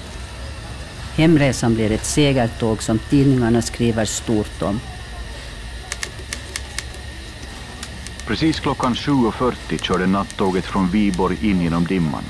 Hemresan 1.16 1.76
blir 1.76 1.92
ett 1.92 2.06
segertåg 2.06 2.84
som 2.84 3.00
tidningarna 3.10 3.62
skriver 3.62 4.06
stort 4.06 4.62
om. 4.62 4.80
Precis 8.28 8.60
klockan 8.60 8.94
7.40 8.94 9.84
körde 9.84 10.06
nattåget 10.06 10.66
från 10.66 10.90
Viborg 10.90 11.50
in 11.50 11.62
genom 11.62 11.86
dimman. 11.86 12.24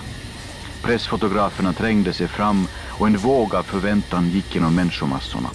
Pressfotograferna 0.85 1.73
trängde 1.73 2.13
sig 2.13 2.27
fram 2.27 2.67
och 2.87 3.07
en 3.07 3.17
våg 3.17 3.55
av 3.55 3.63
förväntan 3.63 4.29
gick 4.29 4.55
genom 4.55 4.75
människomassorna. 4.75 5.49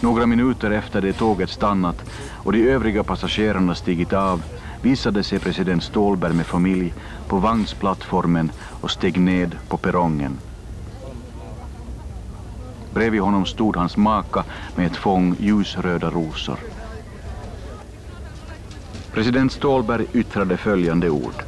Några 0.00 0.26
minuter 0.26 0.70
efter 0.70 1.00
det 1.00 1.12
tåget 1.12 1.50
stannat 1.50 2.04
och 2.32 2.52
de 2.52 2.68
övriga 2.68 3.04
passagerarna 3.04 3.74
stigit 3.74 4.12
av 4.12 4.42
visade 4.80 5.22
sig 5.22 5.40
president 5.40 5.82
Stålberg 5.84 6.32
med 6.32 6.46
familj 6.46 6.92
på 7.26 7.38
vagnsplattformen 7.38 8.52
och 8.58 8.90
steg 8.90 9.20
ned 9.20 9.56
på 9.68 9.76
perrongen. 9.76 10.38
Bredvid 12.90 13.20
honom 13.20 13.46
stod 13.46 13.76
hans 13.76 13.96
maka 13.96 14.44
med 14.74 14.86
ett 14.86 14.96
fång 14.96 15.36
ljusröda 15.38 16.10
rosor. 16.10 16.58
President 19.12 19.52
Stålberg 19.52 20.06
yttrade 20.12 20.56
följande 20.56 21.10
ord. 21.10 21.44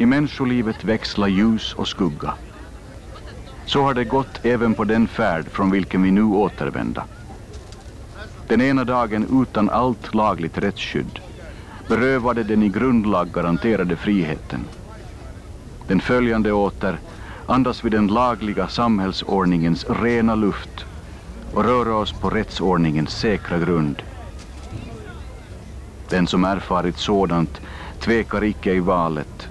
I 0.00 0.06
människolivet 0.06 0.84
växlar 0.84 1.28
ljus 1.28 1.74
och 1.74 1.88
skugga. 1.88 2.34
Så 3.66 3.82
har 3.82 3.94
det 3.94 4.04
gått 4.04 4.44
även 4.44 4.74
på 4.74 4.84
den 4.84 5.08
färd 5.08 5.44
från 5.48 5.70
vilken 5.70 6.02
vi 6.02 6.10
nu 6.10 6.22
återvända. 6.22 7.04
Den 8.48 8.60
ena 8.60 8.84
dagen 8.84 9.42
utan 9.42 9.70
allt 9.70 10.14
lagligt 10.14 10.58
rättsskydd, 10.58 11.20
berövade 11.88 12.42
den 12.42 12.62
i 12.62 12.68
grundlag 12.68 13.32
garanterade 13.32 13.96
friheten. 13.96 14.64
Den 15.86 16.00
följande 16.00 16.52
åter 16.52 16.98
andas 17.46 17.84
vi 17.84 17.90
den 17.90 18.06
lagliga 18.06 18.68
samhällsordningens 18.68 19.86
rena 19.88 20.34
luft 20.34 20.84
och 21.54 21.64
röra 21.64 21.94
oss 21.96 22.12
på 22.12 22.30
rättsordningens 22.30 23.10
säkra 23.10 23.58
grund. 23.58 24.02
Den 26.08 26.26
som 26.26 26.44
erfarit 26.44 26.98
sådant 26.98 27.60
tvekar 28.00 28.44
icke 28.44 28.72
i 28.74 28.80
valet, 28.80 29.47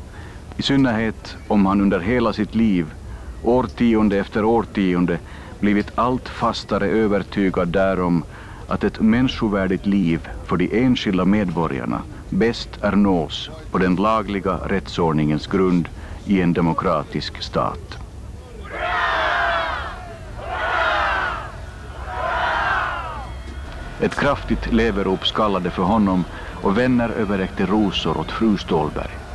i 0.57 0.63
synnerhet 0.63 1.37
om 1.47 1.65
han 1.65 1.81
under 1.81 1.99
hela 1.99 2.33
sitt 2.33 2.55
liv, 2.55 2.93
årtionde 3.41 4.17
efter 4.17 4.45
årtionde, 4.45 5.19
blivit 5.59 5.91
allt 5.95 6.29
fastare 6.29 6.87
övertygad 6.87 7.67
därom 7.67 8.23
att 8.67 8.83
ett 8.83 8.99
människovärdigt 8.99 9.85
liv 9.85 10.27
för 10.45 10.57
de 10.57 10.85
enskilda 10.85 11.25
medborgarna 11.25 12.01
bäst 12.29 12.69
är 12.81 12.91
nås 12.91 13.49
på 13.71 13.77
den 13.77 13.95
lagliga 13.95 14.59
rättsordningens 14.65 15.47
grund 15.47 15.89
i 16.25 16.41
en 16.41 16.53
demokratisk 16.53 17.41
stat. 17.41 17.97
Ett 24.01 24.15
kraftigt 24.15 24.73
leverop 24.73 25.27
skallade 25.27 25.71
för 25.71 25.83
honom 25.83 26.23
och 26.61 26.77
vänner 26.77 27.09
överräckte 27.09 27.65
rosor 27.65 28.17
åt 28.17 28.31
fru 28.31 28.57
Stålberg. 28.57 29.26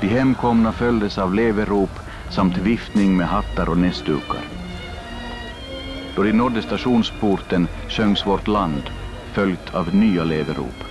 De 0.00 0.06
hemkomna 0.06 0.72
följdes 0.72 1.18
av 1.18 1.34
leverop 1.34 1.90
samt 2.30 2.58
viftning 2.58 3.16
med 3.16 3.28
hattar 3.28 3.68
och 3.68 3.78
näsdukar. 3.78 4.44
Då 6.16 6.22
de 6.22 6.32
nådde 6.32 6.62
stationsporten 6.62 7.68
sjöngs 7.88 8.26
vårt 8.26 8.48
land, 8.48 8.82
följt 9.32 9.74
av 9.74 9.94
nya 9.94 10.24
leverop. 10.24 10.85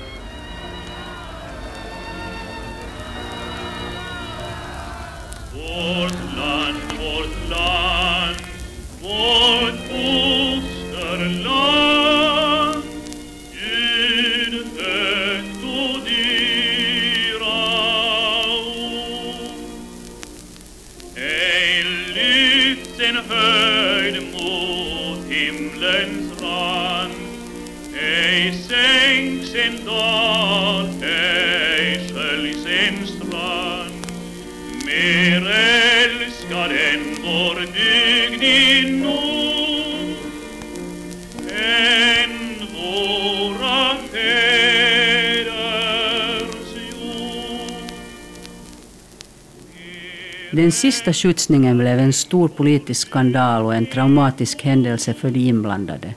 Sista 50.76 51.13
skjutsningen 51.13 51.78
blev 51.78 51.99
en 51.99 52.13
stor 52.13 52.47
politisk 52.47 53.07
skandal 53.07 53.65
och 53.65 53.76
en 53.76 53.86
traumatisk 53.86 54.61
händelse 54.61 55.13
för 55.13 55.30
de 55.30 55.39
inblandade. 55.39 56.13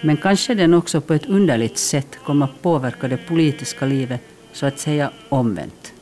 Men 0.00 0.16
kanske 0.16 0.54
den 0.54 0.74
också 0.74 1.00
på 1.00 1.14
ett 1.14 1.26
underligt 1.26 1.78
sätt 1.78 2.18
kom 2.24 2.42
att 2.42 2.62
påverka 2.62 3.08
det 3.08 3.16
politiska 3.16 3.86
livet 3.86 4.20
så 4.52 4.66
att 4.66 4.78
säga 4.78 5.10
omvänt. 5.28 5.92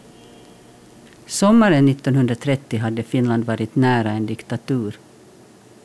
Sommaren 1.26 1.89
1930 1.89 2.78
hade 2.78 3.03
Finland 3.03 3.45
varit 3.45 3.76
nära 3.76 4.11
en 4.11 4.26
diktatur. 4.26 4.99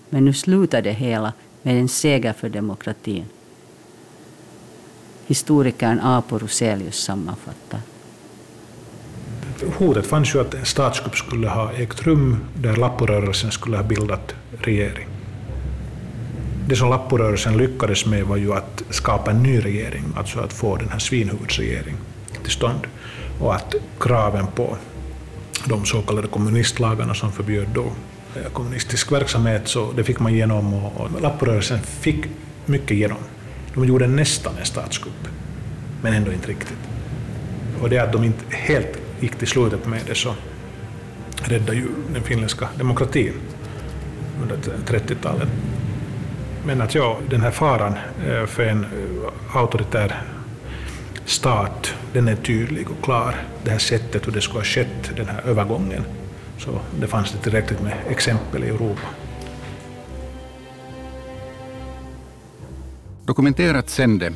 Men 0.10 0.26
nu 0.26 0.34
slutade 0.34 0.90
det 0.90 0.94
hela 0.94 1.34
med 1.62 1.80
en 1.80 1.88
seger 1.88 2.34
för 2.34 2.50
demokratin. 2.50 3.26
Historikern 5.28 6.00
Apo 6.00 6.38
Roselius 6.38 7.04
sammanfattar. 7.04 7.80
Hotet 9.78 10.08
fanns 10.08 10.36
ju 10.36 10.42
att 10.42 10.54
en 10.54 10.66
statskupp 10.66 11.18
skulle 11.18 11.48
ha 11.48 11.72
ägt 11.72 12.04
rum 12.04 12.38
där 12.54 12.76
Lapporörelsen 12.76 13.52
skulle 13.52 13.78
ha 13.78 13.84
bildat 13.84 14.36
regering. 14.60 15.08
Det 16.68 16.76
som 16.76 16.90
Lapporörelsen 16.90 17.58
lyckades 17.58 18.06
med 18.06 18.24
var 18.24 18.38
ju 18.38 18.54
att 18.54 18.84
skapa 18.90 19.32
en 19.32 19.44
ny 19.44 19.60
regering, 19.60 20.04
alltså 20.16 20.40
att 20.40 20.54
få 20.54 20.76
den 20.76 20.90
här 20.90 21.00
svinhuvudsregering 21.00 21.96
till 22.44 22.52
stånd. 22.52 22.88
Och 23.40 23.56
att 23.56 23.76
kraven 24.00 24.48
på 24.56 24.78
de 25.66 25.86
så 25.86 26.02
kallade 26.02 26.28
kommunistlagarna 26.28 27.14
som 27.14 27.32
förbjöd 27.32 27.68
då 27.74 27.86
eh, 28.36 28.52
kommunistisk 28.54 29.12
verksamhet, 29.12 29.68
så 29.68 29.92
det 29.96 30.04
fick 30.04 30.20
man 30.20 30.34
igenom 30.34 30.74
och, 30.74 31.02
och 31.02 31.22
Lapporörelsen 31.22 31.80
fick 31.80 32.26
mycket 32.66 32.92
igenom. 32.92 33.18
De 33.74 33.86
gjorde 33.86 34.08
nästan 34.08 34.54
en 34.60 34.66
statskupp, 34.66 35.28
men 36.02 36.14
ändå 36.14 36.32
inte 36.32 36.48
riktigt. 36.48 36.78
Och 37.82 37.90
det 37.90 37.98
att 37.98 38.12
de 38.12 38.24
inte 38.24 38.44
helt 38.50 38.98
gick 39.22 39.36
till 39.36 39.48
slutet 39.48 39.88
med 39.88 40.02
det 40.08 40.16
så 40.16 40.36
räddade 41.44 41.78
ju 41.78 41.88
den 42.14 42.24
finländska 42.24 42.70
demokratin 42.78 43.34
under 44.42 44.58
30-talet. 44.86 45.50
Men 46.66 46.82
att 46.82 46.96
ja, 46.96 47.18
den 47.30 47.42
här 47.42 47.52
faran 47.52 47.94
eh, 48.28 48.46
för 48.46 48.64
en 48.64 48.84
eh, 48.84 49.58
auktoritär 49.58 50.22
stat, 51.26 51.94
den 52.14 52.28
är 52.28 52.36
tydlig 52.36 52.88
och 52.90 53.04
klar. 53.04 53.36
Det 53.64 53.72
här 53.72 53.78
sättet 53.78 54.28
hur 54.28 54.32
det 54.32 54.42
skulle 54.42 54.60
ha 54.60 54.66
skett, 54.66 55.12
den 55.16 55.28
här 55.28 55.42
övergången. 55.46 56.04
Så 56.58 56.80
det 57.00 57.08
fanns 57.08 57.32
det 57.32 57.38
tillräckligt 57.38 57.82
med 57.82 57.94
exempel 58.10 58.64
i 58.64 58.68
Europa. 58.68 59.08
Dokumenterat 63.26 63.90
sände 63.90 64.34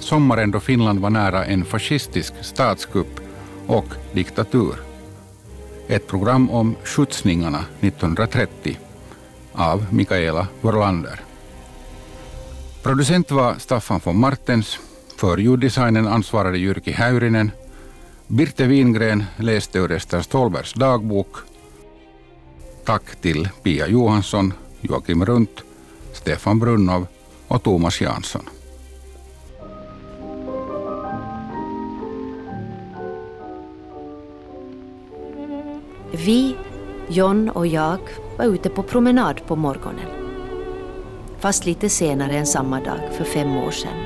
sommaren 0.00 0.50
då 0.50 0.60
Finland 0.60 1.00
var 1.00 1.10
nära 1.10 1.44
en 1.44 1.64
fascistisk 1.64 2.34
statskupp 2.40 3.23
och 3.66 3.86
diktatur. 4.12 4.74
Ett 5.88 6.06
program 6.06 6.50
om 6.50 6.76
skjutsningarna 6.84 7.64
1930 7.80 8.78
av 9.52 9.86
Mikaela 9.90 10.46
Vorlander. 10.60 11.20
Producent 12.82 13.30
var 13.30 13.54
Staffan 13.58 14.00
von 14.04 14.18
Martens. 14.18 14.78
För 15.16 15.38
ljuddesignen 15.38 16.08
ansvarade 16.08 16.58
Jyrki 16.58 16.92
Häyrinen. 16.92 17.50
Birte 18.26 18.66
Wingren 18.66 19.24
läste 19.36 19.78
ur 19.78 19.92
Ester 19.92 20.22
Stålbergs 20.22 20.72
dagbok. 20.72 21.36
Tack 22.84 23.16
till 23.20 23.48
Pia 23.62 23.88
Johansson, 23.88 24.52
Joakim 24.80 25.24
Runt, 25.24 25.62
Stefan 26.12 26.58
Brunnov 26.58 27.06
och 27.48 27.62
Thomas 27.62 28.00
Jansson. 28.00 28.48
Vi, 36.16 36.56
John 37.08 37.48
och 37.48 37.66
jag, 37.66 37.98
var 38.38 38.44
ute 38.44 38.68
på 38.68 38.82
promenad 38.82 39.46
på 39.46 39.56
morgonen. 39.56 40.06
Fast 41.38 41.66
lite 41.66 41.88
senare 41.88 42.32
än 42.32 42.46
samma 42.46 42.80
dag 42.80 43.00
för 43.12 43.24
fem 43.24 43.56
år 43.56 43.70
sedan. 43.70 43.98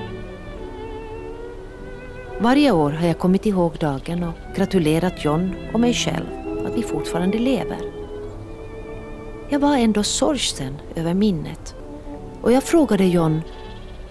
Varje 2.41 2.73
år 2.73 2.91
har 2.91 3.07
jag 3.07 3.19
kommit 3.19 3.47
ihåg 3.47 3.73
dagen 3.81 4.23
och 4.23 4.57
gratulerat 4.57 5.25
John 5.25 5.55
och 5.73 5.81
mig 5.81 5.95
själv 5.95 6.27
att 6.67 6.77
vi 6.77 6.83
fortfarande 6.83 7.39
lever. 7.39 7.81
Jag 9.49 9.61
var 9.61 9.77
ändå 9.77 10.03
sorgsen 10.03 10.77
över 10.97 11.15
minnet 11.15 11.75
och 12.43 12.53
jag 12.53 12.63
frågade 12.63 13.05
John, 13.05 13.43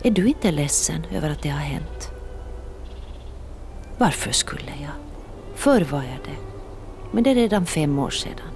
är 0.04 0.12
du 0.12 0.28
inte 0.28 0.52
ledsen 0.52 1.06
över 1.12 1.30
att 1.30 1.44
det 1.44 1.50
har 1.50 1.60
hänt? 1.60 2.12
Varför 3.98 4.32
skulle 4.32 4.72
jag? 4.82 4.92
Förr 5.56 5.82
var 5.82 6.04
jag 6.04 6.20
det. 6.26 6.47
Men 7.12 7.24
det 7.24 7.30
är 7.30 7.36
redan 7.36 7.66
fem 7.66 8.00
år 8.00 8.10
sedan. 8.10 8.48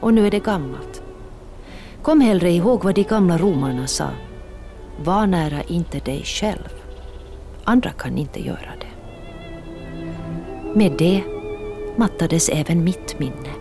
Och 0.00 0.14
nu 0.14 0.26
är 0.26 0.30
det 0.30 0.44
gammalt. 0.44 1.02
Kom 2.02 2.20
hellre 2.20 2.50
ihåg 2.50 2.84
vad 2.84 2.94
de 2.94 3.02
gamla 3.02 3.38
romarna 3.38 3.86
sa. 3.86 4.08
Var 5.04 5.26
nära 5.26 5.62
inte 5.62 5.98
dig 5.98 6.22
själv. 6.24 6.68
Andra 7.64 7.90
kan 7.90 8.18
inte 8.18 8.46
göra 8.46 8.72
det. 8.80 8.86
Med 10.74 10.92
det 10.98 11.22
mattades 11.96 12.48
även 12.48 12.84
mitt 12.84 13.18
minne. 13.18 13.59